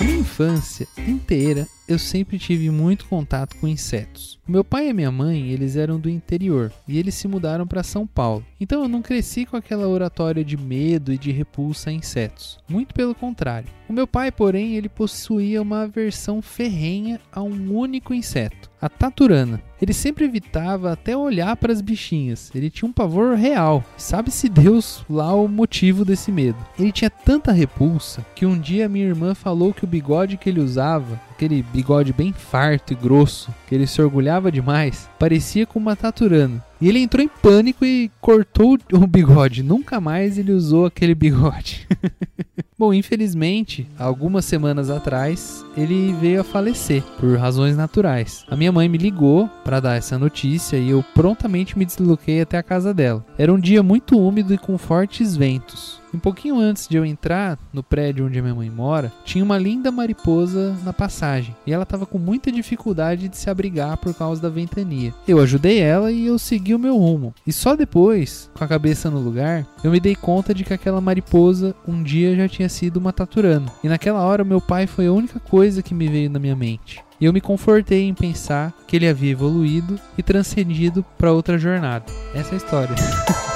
Minha 0.00 0.16
infância 0.16 0.88
inteira 0.98 1.68
eu 1.90 1.98
sempre 1.98 2.38
tive 2.38 2.70
muito 2.70 3.04
contato 3.06 3.56
com 3.56 3.66
insetos. 3.66 4.38
Meu 4.46 4.62
pai 4.62 4.88
e 4.88 4.92
minha 4.92 5.10
mãe, 5.10 5.50
eles 5.50 5.74
eram 5.74 5.98
do 5.98 6.08
interior 6.08 6.72
e 6.86 6.98
eles 6.98 7.14
se 7.14 7.26
mudaram 7.26 7.66
para 7.66 7.82
São 7.82 8.06
Paulo. 8.06 8.46
Então 8.60 8.82
eu 8.82 8.88
não 8.88 9.02
cresci 9.02 9.44
com 9.44 9.56
aquela 9.56 9.88
oratória 9.88 10.44
de 10.44 10.56
medo 10.56 11.12
e 11.12 11.18
de 11.18 11.32
repulsa 11.32 11.90
a 11.90 11.92
insetos. 11.92 12.60
Muito 12.68 12.94
pelo 12.94 13.14
contrário. 13.14 13.68
O 13.88 13.92
meu 13.92 14.06
pai, 14.06 14.30
porém, 14.30 14.76
ele 14.76 14.88
possuía 14.88 15.60
uma 15.60 15.82
aversão 15.82 16.40
ferrenha 16.40 17.20
a 17.32 17.42
um 17.42 17.76
único 17.76 18.14
inseto, 18.14 18.69
a 18.80 18.88
taturana. 18.88 19.60
Ele 19.80 19.92
sempre 19.92 20.24
evitava 20.26 20.92
até 20.92 21.16
olhar 21.16 21.56
para 21.56 21.72
as 21.72 21.80
bichinhas. 21.80 22.50
Ele 22.54 22.70
tinha 22.70 22.88
um 22.88 22.92
pavor 22.92 23.34
real. 23.34 23.82
Sabe-se 23.96 24.48
Deus 24.48 25.04
lá 25.08 25.34
o 25.34 25.48
motivo 25.48 26.04
desse 26.04 26.30
medo. 26.30 26.58
Ele 26.78 26.92
tinha 26.92 27.08
tanta 27.08 27.50
repulsa 27.50 28.24
que 28.34 28.44
um 28.44 28.58
dia 28.58 28.88
minha 28.88 29.06
irmã 29.06 29.34
falou 29.34 29.72
que 29.72 29.84
o 29.84 29.88
bigode 29.88 30.36
que 30.36 30.50
ele 30.50 30.60
usava, 30.60 31.18
aquele 31.30 31.62
bigode 31.62 32.12
bem 32.12 32.32
farto 32.32 32.92
e 32.92 32.96
grosso, 32.96 33.54
que 33.66 33.74
ele 33.74 33.86
se 33.86 34.02
orgulhava 34.02 34.52
demais, 34.52 35.08
parecia 35.18 35.66
com 35.66 35.78
uma 35.78 35.96
taturana. 35.96 36.62
E 36.80 36.88
ele 36.88 36.98
entrou 36.98 37.24
em 37.24 37.28
pânico 37.28 37.84
e 37.84 38.10
cortou 38.20 38.78
o 38.92 39.06
bigode. 39.06 39.62
Nunca 39.62 40.00
mais 40.00 40.38
ele 40.38 40.52
usou 40.52 40.86
aquele 40.86 41.14
bigode. 41.14 41.86
Bom, 42.80 42.94
infelizmente, 42.94 43.86
algumas 43.98 44.46
semanas 44.46 44.88
atrás, 44.88 45.62
ele 45.76 46.14
veio 46.14 46.40
a 46.40 46.44
falecer 46.44 47.02
por 47.18 47.36
razões 47.36 47.76
naturais. 47.76 48.46
A 48.48 48.56
minha 48.56 48.72
mãe 48.72 48.88
me 48.88 48.96
ligou 48.96 49.50
para 49.62 49.80
dar 49.80 49.96
essa 49.96 50.18
notícia 50.18 50.78
e 50.78 50.88
eu 50.88 51.04
prontamente 51.14 51.78
me 51.78 51.84
desloquei 51.84 52.40
até 52.40 52.56
a 52.56 52.62
casa 52.62 52.94
dela. 52.94 53.22
Era 53.36 53.52
um 53.52 53.60
dia 53.60 53.82
muito 53.82 54.18
úmido 54.18 54.54
e 54.54 54.56
com 54.56 54.78
fortes 54.78 55.36
ventos. 55.36 56.00
Um 56.12 56.18
pouquinho 56.18 56.58
antes 56.58 56.88
de 56.88 56.96
eu 56.96 57.04
entrar 57.04 57.58
no 57.72 57.82
prédio 57.82 58.26
onde 58.26 58.38
a 58.38 58.42
minha 58.42 58.54
mãe 58.54 58.70
mora, 58.70 59.12
tinha 59.24 59.44
uma 59.44 59.58
linda 59.58 59.90
mariposa 59.90 60.76
na 60.84 60.92
passagem 60.92 61.54
e 61.66 61.72
ela 61.72 61.84
estava 61.84 62.06
com 62.06 62.18
muita 62.18 62.50
dificuldade 62.50 63.28
de 63.28 63.36
se 63.36 63.48
abrigar 63.48 63.96
por 63.96 64.14
causa 64.14 64.42
da 64.42 64.48
ventania. 64.48 65.14
Eu 65.26 65.40
ajudei 65.40 65.80
ela 65.80 66.10
e 66.10 66.26
eu 66.26 66.38
segui 66.38 66.74
o 66.74 66.78
meu 66.78 66.96
rumo. 66.96 67.34
E 67.46 67.52
só 67.52 67.76
depois, 67.76 68.50
com 68.54 68.64
a 68.64 68.68
cabeça 68.68 69.10
no 69.10 69.20
lugar, 69.20 69.66
eu 69.84 69.90
me 69.90 70.00
dei 70.00 70.14
conta 70.14 70.52
de 70.52 70.64
que 70.64 70.74
aquela 70.74 71.00
mariposa 71.00 71.74
um 71.86 72.02
dia 72.02 72.34
já 72.34 72.48
tinha 72.48 72.68
sido 72.68 72.96
uma 72.96 73.12
taturana. 73.12 73.72
E 73.82 73.88
naquela 73.88 74.22
hora, 74.22 74.44
meu 74.44 74.60
pai 74.60 74.86
foi 74.86 75.06
a 75.06 75.12
única 75.12 75.38
coisa 75.38 75.82
que 75.82 75.94
me 75.94 76.08
veio 76.08 76.30
na 76.30 76.38
minha 76.38 76.56
mente. 76.56 77.02
E 77.20 77.26
eu 77.26 77.32
me 77.32 77.40
confortei 77.40 78.08
em 78.08 78.14
pensar 78.14 78.72
que 78.86 78.96
ele 78.96 79.06
havia 79.06 79.32
evoluído 79.32 80.00
e 80.16 80.22
transcendido 80.22 81.04
para 81.18 81.32
outra 81.32 81.58
jornada. 81.58 82.06
Essa 82.34 82.52
é 82.52 82.54
a 82.54 82.56
história. 82.56 82.94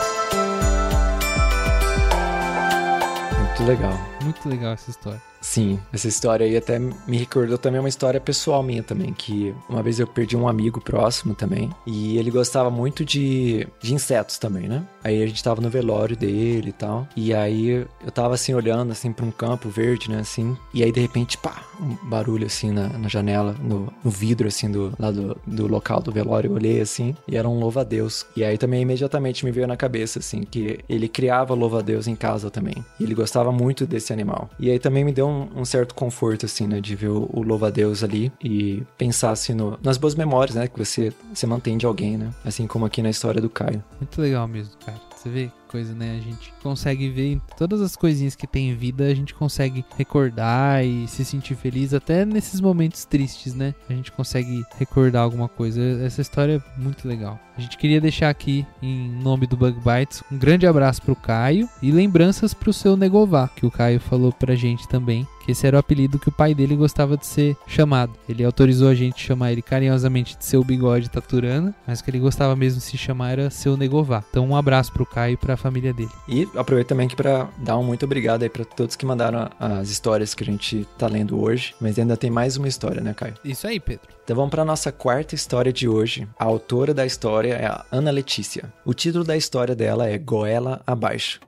legal. 3.67 3.99
Muito 4.23 4.47
legal 4.49 4.73
essa 4.75 4.91
história. 4.91 5.21
Sim, 5.45 5.79
essa 5.93 6.09
história 6.09 6.47
aí 6.47 6.57
até 6.57 6.79
me 6.79 7.19
recordou 7.19 7.59
também 7.59 7.79
uma 7.79 7.89
história 7.89 8.19
pessoal 8.19 8.63
minha 8.63 8.83
também, 8.83 9.13
que 9.13 9.55
uma 9.69 9.83
vez 9.83 10.01
eu 10.01 10.07
perdi 10.07 10.35
um 10.35 10.49
amigo 10.49 10.81
próximo 10.81 11.35
também, 11.35 11.71
e 11.87 12.17
ele 12.17 12.31
gostava 12.31 12.71
muito 12.71 13.05
de, 13.05 13.69
de 13.79 13.93
insetos 13.93 14.39
também, 14.39 14.67
né? 14.67 14.83
Aí 15.05 15.23
a 15.23 15.27
gente 15.27 15.45
tava 15.45 15.61
no 15.61 15.69
velório 15.69 16.17
dele 16.17 16.71
e 16.71 16.73
tal, 16.73 17.07
e 17.15 17.35
aí 17.35 17.87
eu 18.03 18.11
tava 18.11 18.35
assim 18.35 18.55
olhando 18.55 18.91
assim 18.91 19.13
para 19.13 19.27
um 19.27 19.31
campo 19.31 19.69
verde, 19.69 20.11
né, 20.11 20.21
assim, 20.21 20.57
e 20.73 20.83
aí 20.83 20.91
de 20.91 21.01
repente, 21.01 21.37
pá, 21.37 21.63
um 21.81 22.09
barulho 22.09 22.47
assim 22.47 22.71
na, 22.71 22.89
na 22.89 23.09
janela, 23.09 23.55
no, 23.61 23.93
no, 24.03 24.11
vidro 24.11 24.49
assim 24.49 24.71
do, 24.71 24.95
lá 24.99 25.11
do, 25.11 25.37
do 25.47 25.67
local 25.67 26.01
do 26.01 26.13
velório, 26.13 26.51
eu 26.51 26.55
olhei 26.55 26.81
assim, 26.81 27.15
e 27.29 27.37
era 27.37 27.49
um 27.49 27.59
louva-a-Deus. 27.59 28.27
E 28.37 28.45
aí 28.45 28.59
também 28.59 28.83
imediatamente 28.83 29.45
me 29.45 29.51
veio 29.51 29.67
na 29.67 29.77
cabeça 29.77 30.19
assim 30.19 30.43
que 30.43 30.79
ele 30.89 31.09
criava 31.09 31.55
louva-a-Deus 31.55 32.07
em 32.07 32.17
casa 32.17 32.51
também. 32.51 32.85
E 32.99 33.05
ele 33.05 33.15
gostava 33.15 33.51
muito 33.53 33.87
desse 33.87 34.13
animal. 34.13 34.49
E 34.59 34.71
aí 34.71 34.79
também 34.79 35.05
me 35.05 35.13
deu 35.13 35.27
um, 35.27 35.34
um 35.55 35.65
certo 35.65 35.95
conforto, 35.95 36.47
assim, 36.47 36.67
né? 36.67 36.81
De 36.81 36.95
ver 36.95 37.09
o, 37.09 37.29
o 37.33 37.43
louva-a-Deus 37.43 38.03
ali 38.03 38.33
e 38.43 38.83
pensar, 38.97 39.31
assim, 39.31 39.55
no, 39.55 39.79
nas 39.83 39.97
boas 39.97 40.15
memórias, 40.15 40.57
né? 40.57 40.69
Que 40.69 40.79
você, 40.79 41.13
você 41.33 41.47
mantém 41.47 41.77
de 41.77 41.87
alguém, 41.87 42.17
né? 42.17 42.31
Assim 42.45 42.67
como 42.67 42.85
aqui 42.85 43.03
na 43.03 43.11
história 43.11 43.41
do 43.41 43.51
Caio. 43.51 43.83
Muito 44.01 44.21
legal 44.21 44.47
mesmo, 44.49 44.75
cara. 44.85 45.01
Você 45.17 45.29
vê 45.31 45.51
coisa, 45.69 45.95
né? 45.95 46.19
A 46.19 46.21
gente 46.21 46.53
consegue 46.63 47.09
ver 47.09 47.33
em 47.33 47.43
todas 47.57 47.81
as 47.81 47.97
coisinhas 47.97 48.37
que 48.37 48.47
tem 48.47 48.75
vida, 48.75 49.07
a 49.07 49.15
gente 49.15 49.35
consegue 49.35 49.85
recordar 49.97 50.85
e 50.85 51.09
se 51.09 51.25
sentir 51.25 51.55
feliz 51.55 51.95
até 51.95 52.25
nesses 52.25 52.61
momentos 52.61 53.05
tristes, 53.05 53.55
né? 53.55 53.75
A 53.89 53.93
gente 53.93 54.13
consegue 54.13 54.65
recordar 54.79 55.23
alguma 55.23 55.49
coisa. 55.49 55.81
Essa 56.05 56.21
história 56.21 56.63
é 56.63 56.81
muito 56.81 57.09
legal. 57.09 57.41
A 57.57 57.61
gente 57.61 57.79
queria 57.79 58.01
deixar 58.01 58.31
aqui, 58.31 58.67
em 58.83 59.09
nome 59.09 59.47
do 59.47 59.57
Bug 59.57 59.79
Bites, 59.79 60.25
um 60.31 60.37
grande 60.37 60.67
abraço 60.67 61.01
pro 61.01 61.15
Caio 61.15 61.69
e 61.81 61.93
lembranças 61.93 62.53
pro 62.53 62.73
seu 62.73 62.97
Negová, 62.97 63.49
que 63.55 63.65
o 63.65 63.71
Caio 63.71 64.01
falou 64.01 64.33
pra 64.33 64.57
gente 64.57 64.89
também, 64.89 65.27
que 65.45 65.53
esse 65.53 65.65
era 65.65 65.77
o 65.77 65.81
apelido 65.81 66.19
que 66.19 66.29
o 66.29 66.33
pai 66.33 66.53
dele 66.53 66.75
gostava 66.75 67.17
de 67.17 67.27
ser 67.27 67.57
chamado. 67.67 68.13
Ele 68.29 68.45
autorizou 68.45 68.89
a 68.89 68.95
gente 68.95 69.25
chamar 69.25 69.53
ele 69.53 69.63
carinhosamente 69.63 70.37
de 70.37 70.45
seu 70.45 70.65
bigode 70.65 71.09
taturana, 71.09 71.73
mas 71.87 72.01
o 72.01 72.05
que 72.05 72.11
ele 72.11 72.19
gostava 72.19 72.57
mesmo 72.57 72.81
de 72.81 72.87
se 72.87 72.99
chamar 72.99 73.33
era 73.33 73.51
seu 73.51 73.77
Negová. 73.77 74.25
Então 74.31 74.49
um 74.49 74.57
abraço 74.57 74.93
pro 74.93 75.07
Caio 75.07 75.35
e 75.35 75.37
pra 75.37 75.57
família 75.57 75.93
dele. 75.93 76.11
E 76.29 76.49
aproveito 76.57 76.89
também 76.89 77.07
aqui 77.07 77.15
para 77.15 77.49
dar 77.59 77.79
um 77.79 77.85
muito 77.85 78.05
obrigado 78.05 78.43
aí 78.43 78.49
para 78.49 78.65
todos 78.65 78.97
que 78.97 79.07
mandaram 79.07 79.49
as 79.61 79.91
histórias 79.91 80.35
que 80.35 80.43
a 80.43 80.47
gente 80.47 80.89
tá 80.99 81.07
lendo 81.07 81.41
hoje, 81.41 81.73
mas 81.81 81.97
ainda 82.01 82.17
tem 82.17 82.31
mais 82.31 82.57
uma 82.57 82.67
história, 82.67 83.01
né, 83.01 83.15
Caio? 83.15 83.35
Isso 83.45 83.65
aí, 83.65 83.79
Pedro. 83.79 84.09
Então 84.25 84.35
vamos 84.35 84.51
para 84.51 84.65
nossa 84.65 84.91
quarta 84.91 85.35
história 85.35 85.71
de 85.71 85.87
hoje. 85.87 86.27
A 86.39 86.45
autora 86.47 86.95
da 86.95 87.05
história 87.05 87.57
é 87.57 87.67
a 87.67 87.85
Ana 87.93 88.11
Letícia. 88.11 88.73
O 88.83 88.95
título 88.95 89.23
da 89.23 89.37
história 89.37 89.77
dela 89.77 90.09
é 90.09 90.17
Goela 90.17 90.81
Abaixo. 90.87 91.41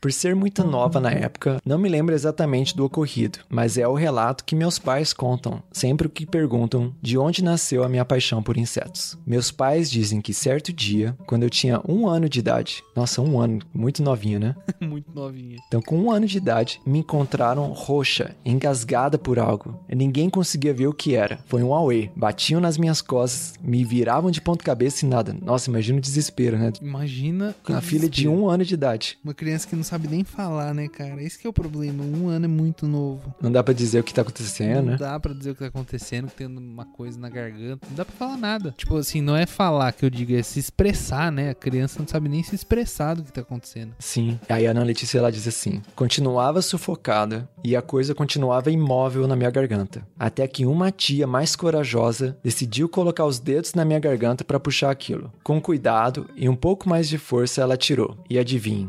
Por 0.00 0.10
ser 0.12 0.34
muito 0.34 0.64
nova 0.64 0.98
na 0.98 1.10
época, 1.10 1.60
não 1.62 1.78
me 1.78 1.86
lembro 1.86 2.14
exatamente 2.14 2.74
do 2.74 2.86
ocorrido, 2.86 3.40
mas 3.50 3.76
é 3.76 3.86
o 3.86 3.92
relato 3.92 4.44
que 4.44 4.56
meus 4.56 4.78
pais 4.78 5.12
contam 5.12 5.62
sempre 5.70 6.08
que 6.08 6.24
perguntam 6.24 6.94
de 7.02 7.18
onde 7.18 7.44
nasceu 7.44 7.84
a 7.84 7.88
minha 7.88 8.04
paixão 8.04 8.42
por 8.42 8.56
insetos. 8.56 9.18
Meus 9.26 9.50
pais 9.50 9.90
dizem 9.90 10.22
que 10.22 10.32
certo 10.32 10.72
dia, 10.72 11.14
quando 11.26 11.42
eu 11.42 11.50
tinha 11.50 11.82
um 11.86 12.08
ano 12.08 12.30
de 12.30 12.38
idade, 12.38 12.82
nossa, 12.96 13.20
um 13.20 13.38
ano, 13.38 13.60
muito 13.74 14.02
novinha, 14.02 14.38
né? 14.38 14.56
muito 14.80 15.12
novinha. 15.14 15.58
Então, 15.68 15.82
com 15.82 15.98
um 15.98 16.10
ano 16.10 16.26
de 16.26 16.38
idade, 16.38 16.80
me 16.86 17.00
encontraram 17.00 17.70
roxa, 17.72 18.34
engasgada 18.42 19.18
por 19.18 19.38
algo. 19.38 19.84
Ninguém 19.86 20.30
conseguia 20.30 20.72
ver 20.72 20.86
o 20.86 20.94
que 20.94 21.14
era. 21.14 21.40
Foi 21.46 21.62
um 21.62 21.74
auê. 21.74 22.08
Batiam 22.16 22.60
nas 22.60 22.78
minhas 22.78 23.02
costas, 23.02 23.52
me 23.62 23.84
viravam 23.84 24.30
de 24.30 24.40
ponta 24.40 24.64
cabeça 24.64 25.04
e 25.04 25.08
nada. 25.08 25.36
Nossa, 25.42 25.68
imagina 25.68 25.98
o 25.98 26.00
desespero, 26.00 26.56
né? 26.56 26.72
Imagina. 26.80 27.54
A 27.66 27.82
filha 27.82 28.08
de 28.08 28.26
um 28.26 28.48
ano 28.48 28.64
de 28.64 28.72
idade. 28.72 29.18
Uma 29.22 29.34
criança 29.34 29.68
que 29.68 29.76
não 29.76 29.89
sabe 29.90 30.06
nem 30.06 30.22
falar, 30.22 30.72
né, 30.72 30.86
cara? 30.86 31.20
Esse 31.20 31.36
que 31.36 31.46
é 31.48 31.50
o 31.50 31.52
problema. 31.52 32.04
Um 32.04 32.28
ano 32.28 32.44
é 32.44 32.48
muito 32.48 32.86
novo. 32.86 33.34
Não 33.42 33.50
dá 33.50 33.60
para 33.60 33.74
dizer 33.74 33.98
o 33.98 34.04
que 34.04 34.14
tá 34.14 34.22
acontecendo, 34.22 34.76
não 34.76 34.82
né? 34.82 34.90
Não 34.92 34.98
dá 34.98 35.18
pra 35.18 35.34
dizer 35.34 35.50
o 35.50 35.54
que 35.54 35.60
tá 35.60 35.66
acontecendo, 35.66 36.28
que 36.28 36.36
tem 36.36 36.46
uma 36.46 36.84
coisa 36.84 37.18
na 37.18 37.28
garganta. 37.28 37.84
Não 37.88 37.96
dá 37.96 38.04
pra 38.04 38.14
falar 38.14 38.36
nada. 38.36 38.72
Tipo 38.76 38.96
assim, 38.96 39.20
não 39.20 39.36
é 39.36 39.46
falar 39.46 39.90
que 39.92 40.04
eu 40.04 40.10
digo, 40.10 40.32
é 40.32 40.42
se 40.44 40.60
expressar, 40.60 41.32
né? 41.32 41.50
A 41.50 41.54
criança 41.54 41.98
não 41.98 42.06
sabe 42.06 42.28
nem 42.28 42.40
se 42.42 42.54
expressar 42.54 43.14
do 43.14 43.24
que 43.24 43.32
tá 43.32 43.40
acontecendo. 43.40 43.92
Sim. 43.98 44.38
Aí 44.48 44.64
a 44.64 44.70
Ana 44.70 44.84
Letícia, 44.84 45.18
ela 45.18 45.32
diz 45.32 45.48
assim: 45.48 45.82
continuava 45.96 46.62
sufocada 46.62 47.48
e 47.64 47.74
a 47.74 47.82
coisa 47.82 48.14
continuava 48.14 48.70
imóvel 48.70 49.26
na 49.26 49.34
minha 49.34 49.50
garganta. 49.50 50.06
Até 50.16 50.46
que 50.46 50.64
uma 50.64 50.92
tia 50.92 51.26
mais 51.26 51.56
corajosa 51.56 52.38
decidiu 52.44 52.88
colocar 52.88 53.24
os 53.24 53.40
dedos 53.40 53.74
na 53.74 53.84
minha 53.84 53.98
garganta 53.98 54.44
para 54.44 54.60
puxar 54.60 54.90
aquilo. 54.90 55.32
Com 55.42 55.60
cuidado 55.60 56.30
e 56.36 56.48
um 56.48 56.54
pouco 56.54 56.88
mais 56.88 57.08
de 57.08 57.18
força, 57.18 57.60
ela 57.60 57.76
tirou. 57.76 58.16
E 58.30 58.38
adivinhe. 58.38 58.88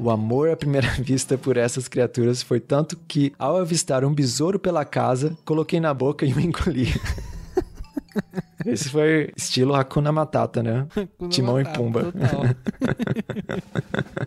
O 0.00 0.10
amor 0.10 0.50
à 0.50 0.56
primeira 0.56 0.88
vista 1.02 1.36
por 1.36 1.56
essas 1.56 1.88
criaturas 1.88 2.42
foi 2.42 2.60
tanto 2.60 2.96
que, 3.08 3.32
ao 3.38 3.56
avistar 3.56 4.04
um 4.04 4.14
besouro 4.14 4.58
pela 4.58 4.84
casa, 4.84 5.36
coloquei 5.44 5.80
na 5.80 5.92
boca 5.92 6.24
e 6.24 6.32
o 6.32 6.38
engoli. 6.40 6.88
Esse 8.66 8.88
foi 8.90 9.32
estilo 9.36 9.74
Hakuna 9.74 10.10
Matata, 10.10 10.62
né? 10.62 10.86
Hakuna 10.90 11.30
Timão 11.30 11.54
Matata, 11.54 11.70
e 11.70 11.78
Pumba. 11.78 12.12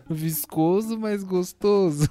Viscoso, 0.08 0.98
mas 0.98 1.22
gostoso. 1.22 2.08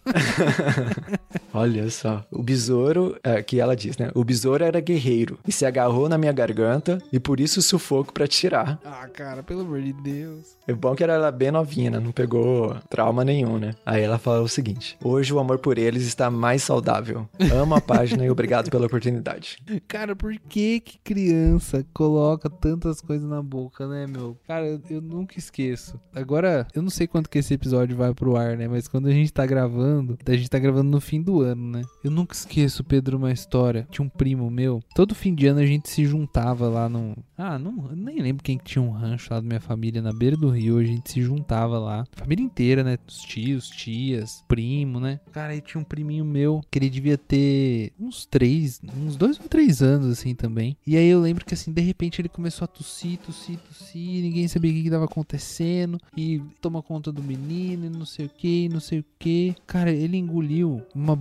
Olha 1.54 1.90
só. 1.90 2.24
O 2.32 2.42
besouro, 2.42 3.18
é, 3.24 3.42
que 3.42 3.60
ela 3.60 3.76
diz, 3.76 3.98
né? 3.98 4.10
O 4.16 4.24
besouro 4.24 4.64
era 4.64 4.80
guerreiro 4.80 5.38
e 5.48 5.52
se 5.52 5.66
agarrou 5.66 6.08
na 6.08 6.18
minha 6.18 6.32
garganta 6.32 6.98
e 7.12 7.20
por 7.20 7.40
isso 7.40 7.60
o 7.60 7.64
sufoco 7.64 8.14
para 8.14 8.28
tirar. 8.28 8.80
Ah, 8.86 9.08
cara, 9.08 9.44
pelo 9.44 9.62
amor 9.62 9.82
de 9.82 9.94
Deus. 9.94 10.58
É 10.68 10.74
bom 10.74 10.96
que 10.96 11.04
era 11.04 11.14
ela 11.14 11.32
bem 11.32 11.52
novinha, 11.52 11.92
né? 11.92 12.00
Não 12.00 12.12
pegou 12.12 12.76
trauma 12.90 13.26
nenhum, 13.26 13.58
né? 13.58 13.74
Aí 13.86 14.02
ela 14.02 14.18
fala 14.18 14.42
o 14.42 14.48
seguinte: 14.48 14.98
Hoje 15.04 15.34
o 15.34 15.40
amor 15.40 15.60
por 15.60 15.78
eles 15.78 16.04
está 16.04 16.30
mais 16.30 16.64
saudável. 16.64 17.28
Amo 17.54 17.76
a 17.76 17.82
página 17.82 18.26
e 18.26 18.30
obrigado 18.30 18.70
pela 18.70 18.86
oportunidade. 18.86 19.58
Cara, 19.88 20.16
por 20.16 20.34
que 20.38 20.80
que 20.80 21.00
criança 21.00 21.86
coloca 21.94 22.50
tantas 22.50 23.02
coisas 23.02 23.28
na 23.28 23.42
boca, 23.42 23.88
né, 23.88 24.06
meu? 24.08 24.38
Cara, 24.48 24.66
eu, 24.66 24.82
eu 24.90 25.02
nunca 25.02 25.38
esqueço. 25.38 26.00
Agora, 26.14 26.68
eu 26.74 26.82
não 26.82 26.90
sei 26.90 27.08
quanto 27.08 27.30
que 27.30 27.40
esse 27.40 27.54
episódio 27.54 27.98
vai 27.98 28.14
pro 28.14 28.36
ar, 28.36 28.56
né? 28.56 28.68
Mas 28.68 28.88
quando 28.88 29.08
a 29.08 29.12
gente 29.12 29.34
tá 29.34 29.46
gravando, 29.46 30.18
a 30.26 30.32
gente 30.32 30.50
tá 30.50 30.60
gravando 30.60 30.90
no 30.90 31.02
fim 31.02 31.22
do 31.22 31.40
ano, 31.41 31.71
né? 31.71 31.82
Eu 32.04 32.12
nunca 32.12 32.34
esqueço, 32.34 32.84
Pedro, 32.84 33.17
uma 33.17 33.32
história. 33.32 33.88
Tinha 33.91 34.06
um 34.06 34.10
primo 34.10 34.49
meu. 34.49 34.82
Todo 34.95 35.15
fim 35.15 35.34
de 35.34 35.47
ano 35.47 35.60
a 35.60 35.65
gente 35.65 35.89
se 35.89 36.06
juntava 36.06 36.67
lá 36.67 36.88
num. 36.88 37.15
Ah, 37.38 37.58
não, 37.58 37.89
nem 37.95 38.21
lembro 38.21 38.43
quem 38.43 38.58
que 38.58 38.63
tinha 38.63 38.82
um 38.82 38.91
rancho 38.91 39.34
lá 39.34 39.39
da 39.39 39.47
minha 39.47 39.60
família 39.60 40.01
na 40.01 40.12
beira 40.12 40.38
do 40.38 40.49
rio. 40.49 40.77
A 40.77 40.84
gente 40.84 41.12
se 41.12 41.21
juntava 41.21 41.80
lá. 41.80 42.06
Família 42.13 42.43
inteira, 42.43 42.84
né? 42.84 42.97
Os 43.08 43.21
tios, 43.21 43.69
tias, 43.69 44.43
primo, 44.47 44.99
né? 44.99 45.19
Cara, 45.32 45.54
aí 45.54 45.62
tinha 45.62 45.82
um 45.82 45.86
priminho 45.86 46.25
meu 46.25 46.62
que 46.69 46.80
ele 46.80 46.89
devia 46.89 47.17
ter 47.17 47.93
uns 47.99 48.25
três, 48.25 48.82
uns 48.97 49.15
dois 49.15 49.39
ou 49.39 49.47
três 49.47 49.82
anos 49.82 50.08
assim 50.08 50.36
também. 50.36 50.77
E 50.86 50.95
aí 50.95 51.08
eu 51.08 51.19
lembro 51.19 51.45
que 51.45 51.54
assim, 51.54 51.71
de 51.71 51.82
repente 51.82 52.21
ele 52.21 52.30
começou 52.30 52.65
a 52.65 52.67
tossir, 52.67 53.17
tossir, 53.19 53.58
tossir. 53.58 54.21
Ninguém 54.21 54.47
sabia 54.47 54.71
o 54.71 54.73
que, 54.73 54.84
que 54.84 54.89
tava 54.89 55.06
acontecendo. 55.06 55.99
E 56.15 56.41
toma 56.62 56.82
conta 56.82 57.12
do 57.12 57.23
menino, 57.23 57.86
e 57.86 57.89
não 57.89 58.06
sei 58.06 58.25
o 58.25 58.30
que, 58.30 58.69
não 58.69 58.80
sei 58.80 58.99
o 58.99 59.06
que. 59.17 59.56
Cara, 59.65 59.91
ele 59.91 60.17
engoliu 60.17 60.82
uma 60.93 61.15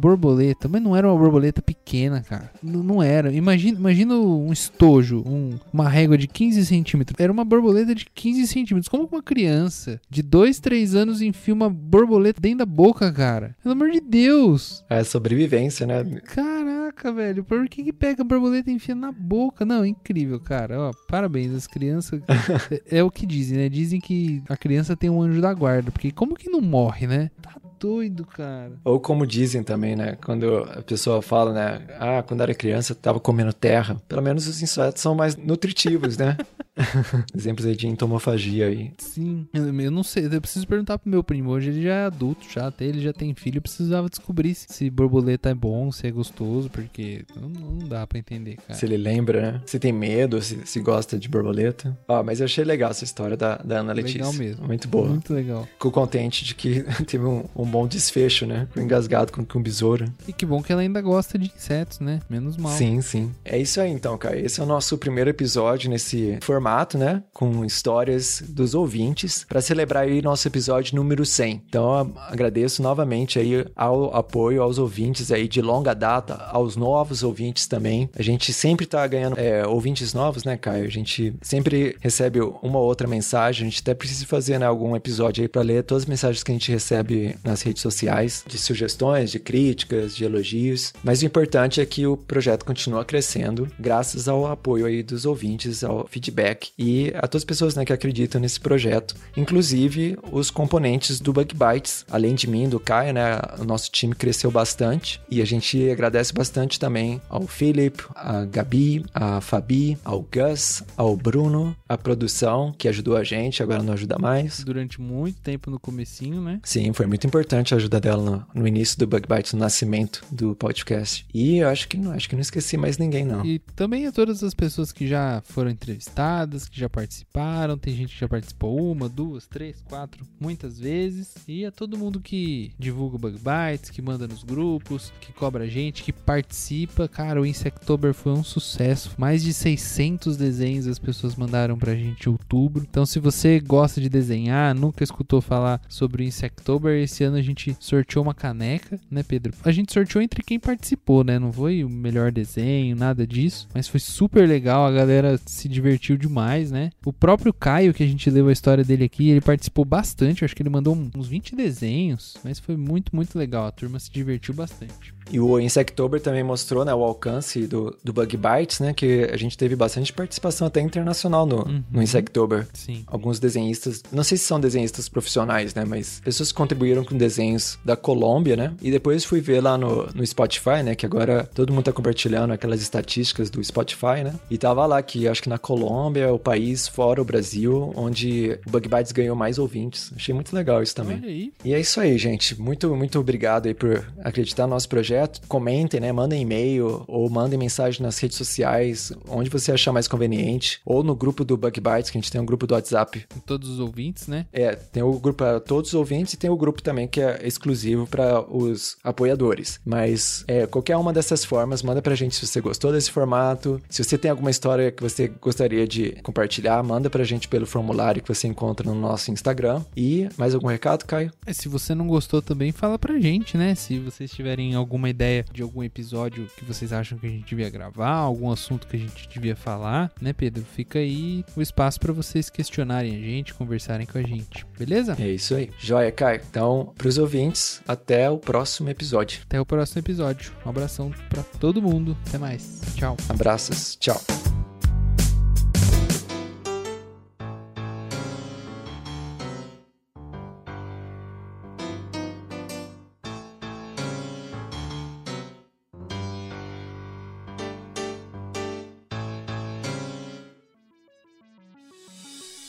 mas 0.68 0.82
não 0.82 0.96
era 0.96 1.08
uma 1.08 1.18
borboleta 1.18 1.62
pequena, 1.62 2.22
cara. 2.22 2.50
Não, 2.62 2.82
não 2.82 3.02
era. 3.02 3.32
Imagina, 3.32 3.78
imagina 3.78 4.14
um 4.14 4.52
estojo, 4.52 5.22
um, 5.26 5.58
uma 5.72 5.88
régua 5.88 6.16
de 6.16 6.26
15 6.26 6.66
centímetros. 6.66 7.18
Era 7.18 7.32
uma 7.32 7.44
borboleta 7.44 7.94
de 7.94 8.06
15 8.06 8.46
centímetros. 8.46 8.88
Como 8.88 9.08
uma 9.10 9.22
criança 9.22 10.00
de 10.08 10.22
2, 10.22 10.60
3 10.60 10.94
anos 10.94 11.22
enfia 11.22 11.54
uma 11.54 11.68
borboleta 11.68 12.40
dentro 12.40 12.58
da 12.58 12.66
boca, 12.66 13.12
cara? 13.12 13.56
Pelo 13.62 13.72
amor 13.72 13.90
de 13.90 14.00
Deus. 14.00 14.84
É 14.88 15.02
sobrevivência, 15.04 15.86
né? 15.86 16.04
Caraca, 16.26 17.12
velho. 17.12 17.44
Por 17.44 17.68
que, 17.68 17.84
que 17.84 17.92
pega 17.92 18.22
a 18.22 18.24
borboleta 18.24 18.70
e 18.70 18.74
enfia 18.74 18.94
na 18.94 19.12
boca? 19.12 19.64
Não, 19.64 19.84
é 19.84 19.88
incrível, 19.88 20.40
cara. 20.40 20.78
Ó, 20.80 20.90
parabéns. 21.08 21.52
As 21.52 21.66
crianças. 21.66 22.20
é, 22.90 22.98
é 22.98 23.04
o 23.04 23.10
que 23.10 23.26
dizem, 23.26 23.58
né? 23.58 23.68
Dizem 23.68 24.00
que 24.00 24.42
a 24.48 24.56
criança 24.56 24.96
tem 24.96 25.10
um 25.10 25.22
anjo 25.22 25.40
da 25.40 25.52
guarda. 25.52 25.90
Porque 25.90 26.10
como 26.10 26.34
que 26.34 26.50
não 26.50 26.60
morre, 26.60 27.06
né? 27.06 27.30
Tá 27.42 27.54
doido, 27.80 28.26
cara. 28.26 28.72
Ou 28.84 29.00
como 29.00 29.26
dizem 29.26 29.62
também, 29.62 29.96
né? 29.96 30.16
Quando 30.22 30.58
a 30.58 30.82
pessoa 30.82 31.22
fala, 31.22 31.52
né? 31.52 31.86
Ah, 31.98 32.22
quando 32.22 32.42
era 32.42 32.54
criança 32.54 32.94
tava 32.94 33.18
comendo 33.18 33.52
terra. 33.52 33.96
Pelo 34.06 34.22
menos 34.22 34.46
os 34.46 34.60
insetos 34.62 35.00
são 35.00 35.14
mais 35.14 35.34
nutritivos, 35.36 36.18
né? 36.18 36.36
Exemplos 37.34 37.66
aí 37.66 37.76
de 37.76 37.86
entomofagia 37.86 38.66
aí. 38.66 38.92
Sim, 38.98 39.46
eu, 39.52 39.90
não 39.90 40.02
sei, 40.02 40.26
eu 40.30 40.40
preciso 40.40 40.66
perguntar 40.66 40.98
pro 40.98 41.10
meu 41.10 41.22
primo. 41.22 41.50
Hoje 41.50 41.70
ele 41.70 41.82
já 41.82 41.94
é 41.94 42.04
adulto, 42.06 42.46
já 42.48 42.66
até 42.66 42.84
ele 42.84 43.00
já 43.00 43.12
tem 43.12 43.34
filho. 43.34 43.58
Eu 43.58 43.62
precisava 43.62 44.08
descobrir 44.08 44.54
se, 44.54 44.90
borboleta 44.90 45.50
é 45.50 45.54
bom, 45.54 45.90
se 45.92 46.06
é 46.06 46.10
gostoso, 46.10 46.70
porque 46.70 47.24
não, 47.36 47.48
não 47.48 47.88
dá 47.88 48.06
pra 48.06 48.18
entender, 48.18 48.56
cara. 48.56 48.74
Se 48.74 48.86
ele 48.86 48.96
lembra, 48.96 49.52
né? 49.52 49.62
Se 49.66 49.78
tem 49.78 49.92
medo, 49.92 50.40
se, 50.40 50.66
se 50.66 50.80
gosta 50.80 51.18
de 51.18 51.28
borboleta. 51.28 51.96
Ó, 52.08 52.22
mas 52.22 52.40
eu 52.40 52.44
achei 52.44 52.64
legal 52.64 52.90
essa 52.90 53.04
história 53.04 53.36
da, 53.36 53.56
da 53.56 53.78
Ana 53.78 53.92
Letícia. 53.92 54.18
Legal 54.18 54.32
mesmo. 54.34 54.66
Muito 54.66 54.88
boa. 54.88 55.08
Muito 55.08 55.34
legal. 55.34 55.64
Fico 55.72 55.90
contente 55.90 56.44
de 56.44 56.54
que 56.54 56.82
teve 57.06 57.24
um, 57.24 57.44
um 57.54 57.66
bom 57.70 57.86
desfecho, 57.86 58.46
né? 58.46 58.68
Com 58.72 58.80
engasgado 58.80 59.32
com, 59.32 59.44
com 59.44 59.62
besouro. 59.62 60.12
E 60.26 60.32
que 60.32 60.44
bom 60.44 60.62
que 60.62 60.72
ela 60.72 60.82
ainda 60.82 61.00
gosta 61.00 61.38
de 61.38 61.52
insetos, 61.54 62.00
né? 62.00 62.20
Menos 62.28 62.56
mal. 62.56 62.72
Sim, 62.72 63.00
sim. 63.00 63.32
É 63.44 63.58
isso 63.58 63.80
aí 63.80 63.90
então, 63.90 64.16
cara. 64.18 64.38
Esse 64.38 64.60
é 64.60 64.62
o 64.62 64.66
nosso 64.66 64.98
primeiro 64.98 65.30
episódio 65.30 65.90
nesse 65.90 66.38
formato, 66.42 66.98
né? 66.98 67.22
Com 67.32 67.64
histórias 67.64 68.42
dos 68.48 68.74
ouvintes 68.74 69.44
para 69.48 69.60
celebrar 69.60 70.04
aí 70.04 70.22
nosso 70.22 70.46
episódio 70.48 70.96
número 70.96 71.24
100. 71.24 71.62
Então, 71.68 72.12
agradeço 72.28 72.82
novamente 72.82 73.38
aí 73.38 73.64
ao 73.76 74.14
apoio 74.14 74.62
aos 74.62 74.78
ouvintes 74.78 75.30
aí 75.30 75.48
de 75.48 75.60
longa 75.60 75.94
data, 75.94 76.34
aos 76.50 76.76
novos 76.76 77.22
ouvintes 77.22 77.66
também. 77.66 78.08
A 78.16 78.22
gente 78.22 78.52
sempre 78.52 78.86
tá 78.86 79.06
ganhando 79.06 79.38
é, 79.38 79.66
ouvintes 79.66 80.14
novos, 80.14 80.44
né, 80.44 80.56
Caio? 80.56 80.84
A 80.84 80.90
gente 80.90 81.34
sempre 81.42 81.96
recebe 82.00 82.40
uma 82.40 82.78
ou 82.78 82.84
outra 82.84 83.06
mensagem. 83.06 83.66
A 83.66 83.70
gente 83.70 83.80
até 83.80 83.94
precisa 83.94 84.26
fazer 84.26 84.58
né, 84.58 84.66
algum 84.66 84.96
episódio 84.96 85.42
aí 85.42 85.48
para 85.48 85.62
ler 85.62 85.82
todas 85.82 86.04
as 86.04 86.08
mensagens 86.08 86.42
que 86.42 86.50
a 86.50 86.54
gente 86.54 86.70
recebe 86.70 87.36
nas 87.44 87.59
redes 87.62 87.82
sociais, 87.82 88.44
de 88.46 88.58
sugestões, 88.58 89.30
de 89.30 89.38
críticas, 89.38 90.14
de 90.14 90.24
elogios. 90.24 90.92
Mas 91.02 91.22
o 91.22 91.26
importante 91.26 91.80
é 91.80 91.86
que 91.86 92.06
o 92.06 92.16
projeto 92.16 92.64
continua 92.64 93.04
crescendo, 93.04 93.68
graças 93.78 94.28
ao 94.28 94.46
apoio 94.46 94.86
aí 94.86 95.02
dos 95.02 95.24
ouvintes, 95.24 95.84
ao 95.84 96.06
feedback 96.08 96.70
e 96.78 97.12
a 97.14 97.26
todas 97.26 97.42
as 97.42 97.44
pessoas 97.44 97.74
né, 97.74 97.84
que 97.84 97.92
acreditam 97.92 98.40
nesse 98.40 98.60
projeto, 98.60 99.14
inclusive 99.36 100.18
os 100.30 100.50
componentes 100.50 101.20
do 101.20 101.32
Bug 101.32 101.54
Bites. 101.54 102.04
Além 102.10 102.34
de 102.34 102.48
mim, 102.48 102.68
do 102.68 102.80
Caio, 102.80 103.12
né, 103.12 103.38
o 103.58 103.64
nosso 103.64 103.90
time 103.90 104.14
cresceu 104.14 104.50
bastante 104.50 105.20
e 105.30 105.40
a 105.40 105.44
gente 105.44 105.90
agradece 105.90 106.32
bastante 106.32 106.78
também 106.78 107.20
ao 107.28 107.46
Philip, 107.46 108.02
a 108.14 108.44
Gabi, 108.44 109.04
a 109.14 109.40
Fabi, 109.40 109.98
ao 110.04 110.22
Gus, 110.22 110.82
ao 110.96 111.16
Bruno, 111.16 111.76
a 111.88 111.96
produção 111.98 112.74
que 112.76 112.88
ajudou 112.88 113.16
a 113.16 113.24
gente, 113.24 113.62
agora 113.62 113.82
não 113.82 113.92
ajuda 113.92 114.18
mais. 114.18 114.62
Durante 114.64 115.00
muito 115.00 115.40
tempo 115.40 115.70
no 115.70 115.78
comecinho, 115.78 116.40
né? 116.40 116.60
Sim, 116.62 116.92
foi 116.92 117.06
muito 117.06 117.26
importante 117.26 117.49
a 117.56 117.76
ajuda 117.76 118.00
dela 118.00 118.22
no, 118.54 118.62
no 118.62 118.68
início 118.68 118.98
do 118.98 119.06
Bug 119.06 119.26
Bites, 119.28 119.52
no 119.52 119.58
nascimento 119.58 120.24
do 120.30 120.54
podcast. 120.54 121.26
E 121.34 121.58
eu 121.58 121.68
acho 121.68 121.88
que 121.88 121.96
não, 121.96 122.12
acho 122.12 122.28
que 122.28 122.36
não 122.36 122.40
esqueci 122.40 122.76
mais 122.76 122.96
ninguém, 122.96 123.24
não. 123.24 123.44
E 123.44 123.58
também 123.58 124.06
a 124.06 124.12
todas 124.12 124.42
as 124.44 124.54
pessoas 124.54 124.92
que 124.92 125.06
já 125.06 125.42
foram 125.44 125.70
entrevistadas, 125.70 126.68
que 126.68 126.78
já 126.78 126.88
participaram. 126.88 127.76
Tem 127.76 127.94
gente 127.94 128.14
que 128.14 128.20
já 128.20 128.28
participou 128.28 128.92
uma, 128.92 129.08
duas, 129.08 129.46
três, 129.46 129.82
quatro, 129.82 130.24
muitas 130.38 130.78
vezes. 130.78 131.34
E 131.48 131.64
a 131.64 131.72
todo 131.72 131.98
mundo 131.98 132.20
que 132.20 132.72
divulga 132.78 133.16
o 133.16 133.18
Bug 133.18 133.38
Bites, 133.38 133.90
que 133.90 134.00
manda 134.00 134.28
nos 134.28 134.44
grupos, 134.44 135.12
que 135.20 135.32
cobra 135.32 135.64
a 135.64 135.68
gente, 135.68 136.02
que 136.02 136.12
participa. 136.12 137.08
Cara, 137.08 137.40
o 137.40 137.46
Insectober 137.46 138.14
foi 138.14 138.32
um 138.32 138.44
sucesso. 138.44 139.12
Mais 139.18 139.42
de 139.42 139.52
600 139.52 140.36
desenhos 140.36 140.86
as 140.86 140.98
pessoas 140.98 141.34
mandaram 141.34 141.76
pra 141.76 141.94
gente 141.94 142.26
em 142.26 142.32
outubro. 142.32 142.86
Então, 142.88 143.04
se 143.04 143.18
você 143.18 143.58
gosta 143.58 144.00
de 144.00 144.08
desenhar, 144.08 144.74
nunca 144.74 145.02
escutou 145.02 145.40
falar 145.40 145.80
sobre 145.88 146.22
o 146.22 146.26
Insectober, 146.26 147.02
esse 147.02 147.24
ano 147.24 147.39
a 147.40 147.44
gente 147.44 147.76
sorteou 147.80 148.22
uma 148.24 148.34
caneca, 148.34 148.98
né, 149.10 149.22
Pedro? 149.22 149.52
A 149.64 149.72
gente 149.72 149.92
sorteou 149.92 150.22
entre 150.22 150.42
quem 150.42 150.58
participou, 150.60 151.24
né? 151.24 151.38
Não 151.38 151.52
foi 151.52 151.82
o 151.84 151.88
melhor 151.88 152.30
desenho, 152.30 152.94
nada 152.96 153.26
disso, 153.26 153.68
mas 153.74 153.88
foi 153.88 154.00
super 154.00 154.48
legal, 154.48 154.84
a 154.86 154.92
galera 154.92 155.40
se 155.46 155.68
divertiu 155.68 156.16
demais, 156.16 156.70
né? 156.70 156.90
O 157.04 157.12
próprio 157.12 157.52
Caio, 157.52 157.92
que 157.94 158.02
a 158.02 158.06
gente 158.06 158.30
leu 158.30 158.48
a 158.48 158.52
história 158.52 158.84
dele 158.84 159.04
aqui, 159.04 159.28
ele 159.30 159.40
participou 159.40 159.84
bastante, 159.84 160.42
eu 160.42 160.46
acho 160.46 160.54
que 160.54 160.62
ele 160.62 160.70
mandou 160.70 160.96
uns 161.14 161.26
20 161.28 161.54
desenhos, 161.56 162.36
mas 162.44 162.58
foi 162.58 162.76
muito, 162.76 163.14
muito 163.14 163.38
legal, 163.38 163.66
a 163.66 163.70
turma 163.72 163.98
se 163.98 164.10
divertiu 164.10 164.54
bastante. 164.54 165.14
E 165.32 165.38
o 165.38 165.60
Insectober 165.60 166.20
também 166.20 166.42
mostrou 166.42 166.84
né, 166.84 166.92
o 166.92 167.04
alcance 167.04 167.64
do, 167.68 167.96
do 168.02 168.12
Bug 168.12 168.36
Bites, 168.36 168.80
né? 168.80 168.92
Que 168.92 169.28
a 169.32 169.36
gente 169.36 169.56
teve 169.56 169.76
bastante 169.76 170.12
participação 170.12 170.66
até 170.66 170.80
internacional 170.80 171.46
no, 171.46 171.60
Uhum. 171.68 171.84
no 171.88 172.02
Insectober. 172.02 172.66
Sim. 172.74 173.04
Alguns 173.06 173.38
desenhistas, 173.38 174.02
não 174.10 174.24
sei 174.24 174.36
se 174.36 174.44
são 174.44 174.58
desenhistas 174.58 175.08
profissionais, 175.08 175.72
né? 175.72 175.84
Mas 175.84 176.20
pessoas 176.24 176.50
que 176.50 176.56
contribuíram 176.58 177.04
com 177.04 177.16
desenhos 177.20 177.78
da 177.84 177.96
Colômbia, 177.96 178.56
né? 178.56 178.74
E 178.82 178.90
depois 178.90 179.24
fui 179.24 179.40
ver 179.40 179.60
lá 179.60 179.78
no, 179.78 180.06
no 180.12 180.26
Spotify, 180.26 180.82
né? 180.82 180.94
Que 180.94 181.06
agora 181.06 181.48
todo 181.54 181.72
mundo 181.72 181.84
tá 181.84 181.92
compartilhando 181.92 182.52
aquelas 182.52 182.80
estatísticas 182.80 183.50
do 183.50 183.62
Spotify, 183.62 184.24
né? 184.24 184.34
E 184.50 184.58
tava 184.58 184.84
lá 184.86 185.00
que 185.02 185.28
acho 185.28 185.42
que 185.42 185.48
na 185.48 185.58
Colômbia 185.58 186.24
é 186.24 186.30
o 186.30 186.38
país 186.38 186.88
fora 186.88 187.20
o 187.20 187.24
Brasil 187.24 187.92
onde 187.94 188.58
o 188.66 188.70
Bug 188.70 188.88
Bites 188.88 189.12
ganhou 189.12 189.36
mais 189.36 189.58
ouvintes. 189.58 190.12
Achei 190.16 190.34
muito 190.34 190.54
legal 190.54 190.82
isso 190.82 190.94
também. 190.94 191.18
Olha 191.18 191.28
aí. 191.28 191.52
E 191.64 191.74
é 191.74 191.80
isso 191.80 192.00
aí, 192.00 192.16
gente. 192.18 192.60
Muito, 192.60 192.94
muito 192.96 193.18
obrigado 193.18 193.66
aí 193.66 193.74
por 193.74 194.04
acreditar 194.24 194.66
no 194.66 194.70
nosso 194.74 194.88
projeto. 194.88 195.40
Comentem, 195.46 196.00
né? 196.00 196.10
Mandem 196.12 196.42
e-mail 196.42 197.04
ou 197.06 197.28
mandem 197.28 197.58
mensagem 197.58 198.02
nas 198.02 198.18
redes 198.18 198.36
sociais, 198.36 199.12
onde 199.28 199.50
você 199.50 199.72
achar 199.72 199.92
mais 199.92 200.08
conveniente. 200.08 200.80
Ou 200.84 201.02
no 201.02 201.14
grupo 201.14 201.44
do 201.44 201.56
Bug 201.56 201.80
Bites, 201.80 202.10
que 202.10 202.18
a 202.18 202.20
gente 202.20 202.32
tem 202.32 202.40
um 202.40 202.46
grupo 202.46 202.66
do 202.66 202.74
WhatsApp. 202.74 203.26
Todos 203.44 203.68
os 203.68 203.78
ouvintes, 203.78 204.26
né? 204.26 204.46
É, 204.52 204.74
tem 204.74 205.02
o 205.02 205.12
grupo 205.18 205.38
para 205.38 205.60
todos 205.60 205.90
os 205.90 205.94
ouvintes 205.94 206.34
e 206.34 206.36
tem 206.36 206.50
o 206.50 206.56
grupo 206.56 206.82
também 206.82 207.06
que 207.10 207.20
é 207.20 207.46
exclusivo 207.46 208.06
para 208.06 208.40
os 208.50 208.96
apoiadores. 209.02 209.80
Mas 209.84 210.44
é, 210.46 210.66
qualquer 210.66 210.96
uma 210.96 211.12
dessas 211.12 211.44
formas, 211.44 211.82
manda 211.82 212.00
pra 212.00 212.14
gente 212.14 212.36
se 212.36 212.46
você 212.46 212.60
gostou 212.60 212.92
desse 212.92 213.10
formato. 213.10 213.80
Se 213.88 214.02
você 214.02 214.16
tem 214.16 214.30
alguma 214.30 214.50
história 214.50 214.90
que 214.90 215.02
você 215.02 215.28
gostaria 215.28 215.86
de 215.86 216.12
compartilhar, 216.22 216.82
manda 216.82 217.10
pra 217.10 217.24
gente 217.24 217.48
pelo 217.48 217.66
formulário 217.66 218.22
que 218.22 218.28
você 218.28 218.46
encontra 218.46 218.88
no 218.88 218.98
nosso 218.98 219.30
Instagram. 219.30 219.82
E 219.96 220.28
mais 220.36 220.54
algum 220.54 220.68
recado, 220.68 221.04
Caio? 221.04 221.32
É, 221.44 221.52
se 221.52 221.68
você 221.68 221.94
não 221.94 222.06
gostou 222.06 222.40
também, 222.40 222.72
fala 222.72 222.98
pra 222.98 223.18
gente, 223.18 223.56
né? 223.56 223.74
Se 223.74 223.98
vocês 223.98 224.30
tiverem 224.30 224.74
alguma 224.74 225.08
ideia 225.08 225.44
de 225.52 225.62
algum 225.62 225.82
episódio 225.82 226.46
que 226.56 226.64
vocês 226.64 226.92
acham 226.92 227.18
que 227.18 227.26
a 227.26 227.30
gente 227.30 227.48
devia 227.48 227.68
gravar, 227.70 228.10
algum 228.10 228.50
assunto 228.50 228.86
que 228.86 228.96
a 228.96 229.00
gente 229.00 229.28
devia 229.28 229.56
falar, 229.56 230.12
né, 230.20 230.32
Pedro? 230.32 230.64
Fica 230.64 230.98
aí 230.98 231.44
o 231.56 231.62
espaço 231.62 231.98
pra 231.98 232.12
vocês 232.12 232.48
questionarem 232.50 233.16
a 233.16 233.18
gente, 233.18 233.54
conversarem 233.54 234.06
com 234.06 234.18
a 234.18 234.22
gente, 234.22 234.66
beleza? 234.78 235.16
É 235.18 235.28
isso 235.28 235.54
aí. 235.54 235.70
Joia, 235.78 236.12
Caio. 236.12 236.40
Então, 236.48 236.92
pros 237.00 237.16
ouvintes, 237.16 237.80
até 237.88 238.28
o 238.28 238.36
próximo 238.36 238.90
episódio. 238.90 239.40
Até 239.46 239.58
o 239.58 239.64
próximo 239.64 240.00
episódio. 240.00 240.52
Um 240.66 240.68
abração 240.68 241.10
pra 241.30 241.42
todo 241.42 241.80
mundo. 241.80 242.14
Até 242.28 242.36
mais. 242.36 242.82
Tchau. 242.94 243.16
Abraços. 243.26 243.96
Tchau. 243.96 244.20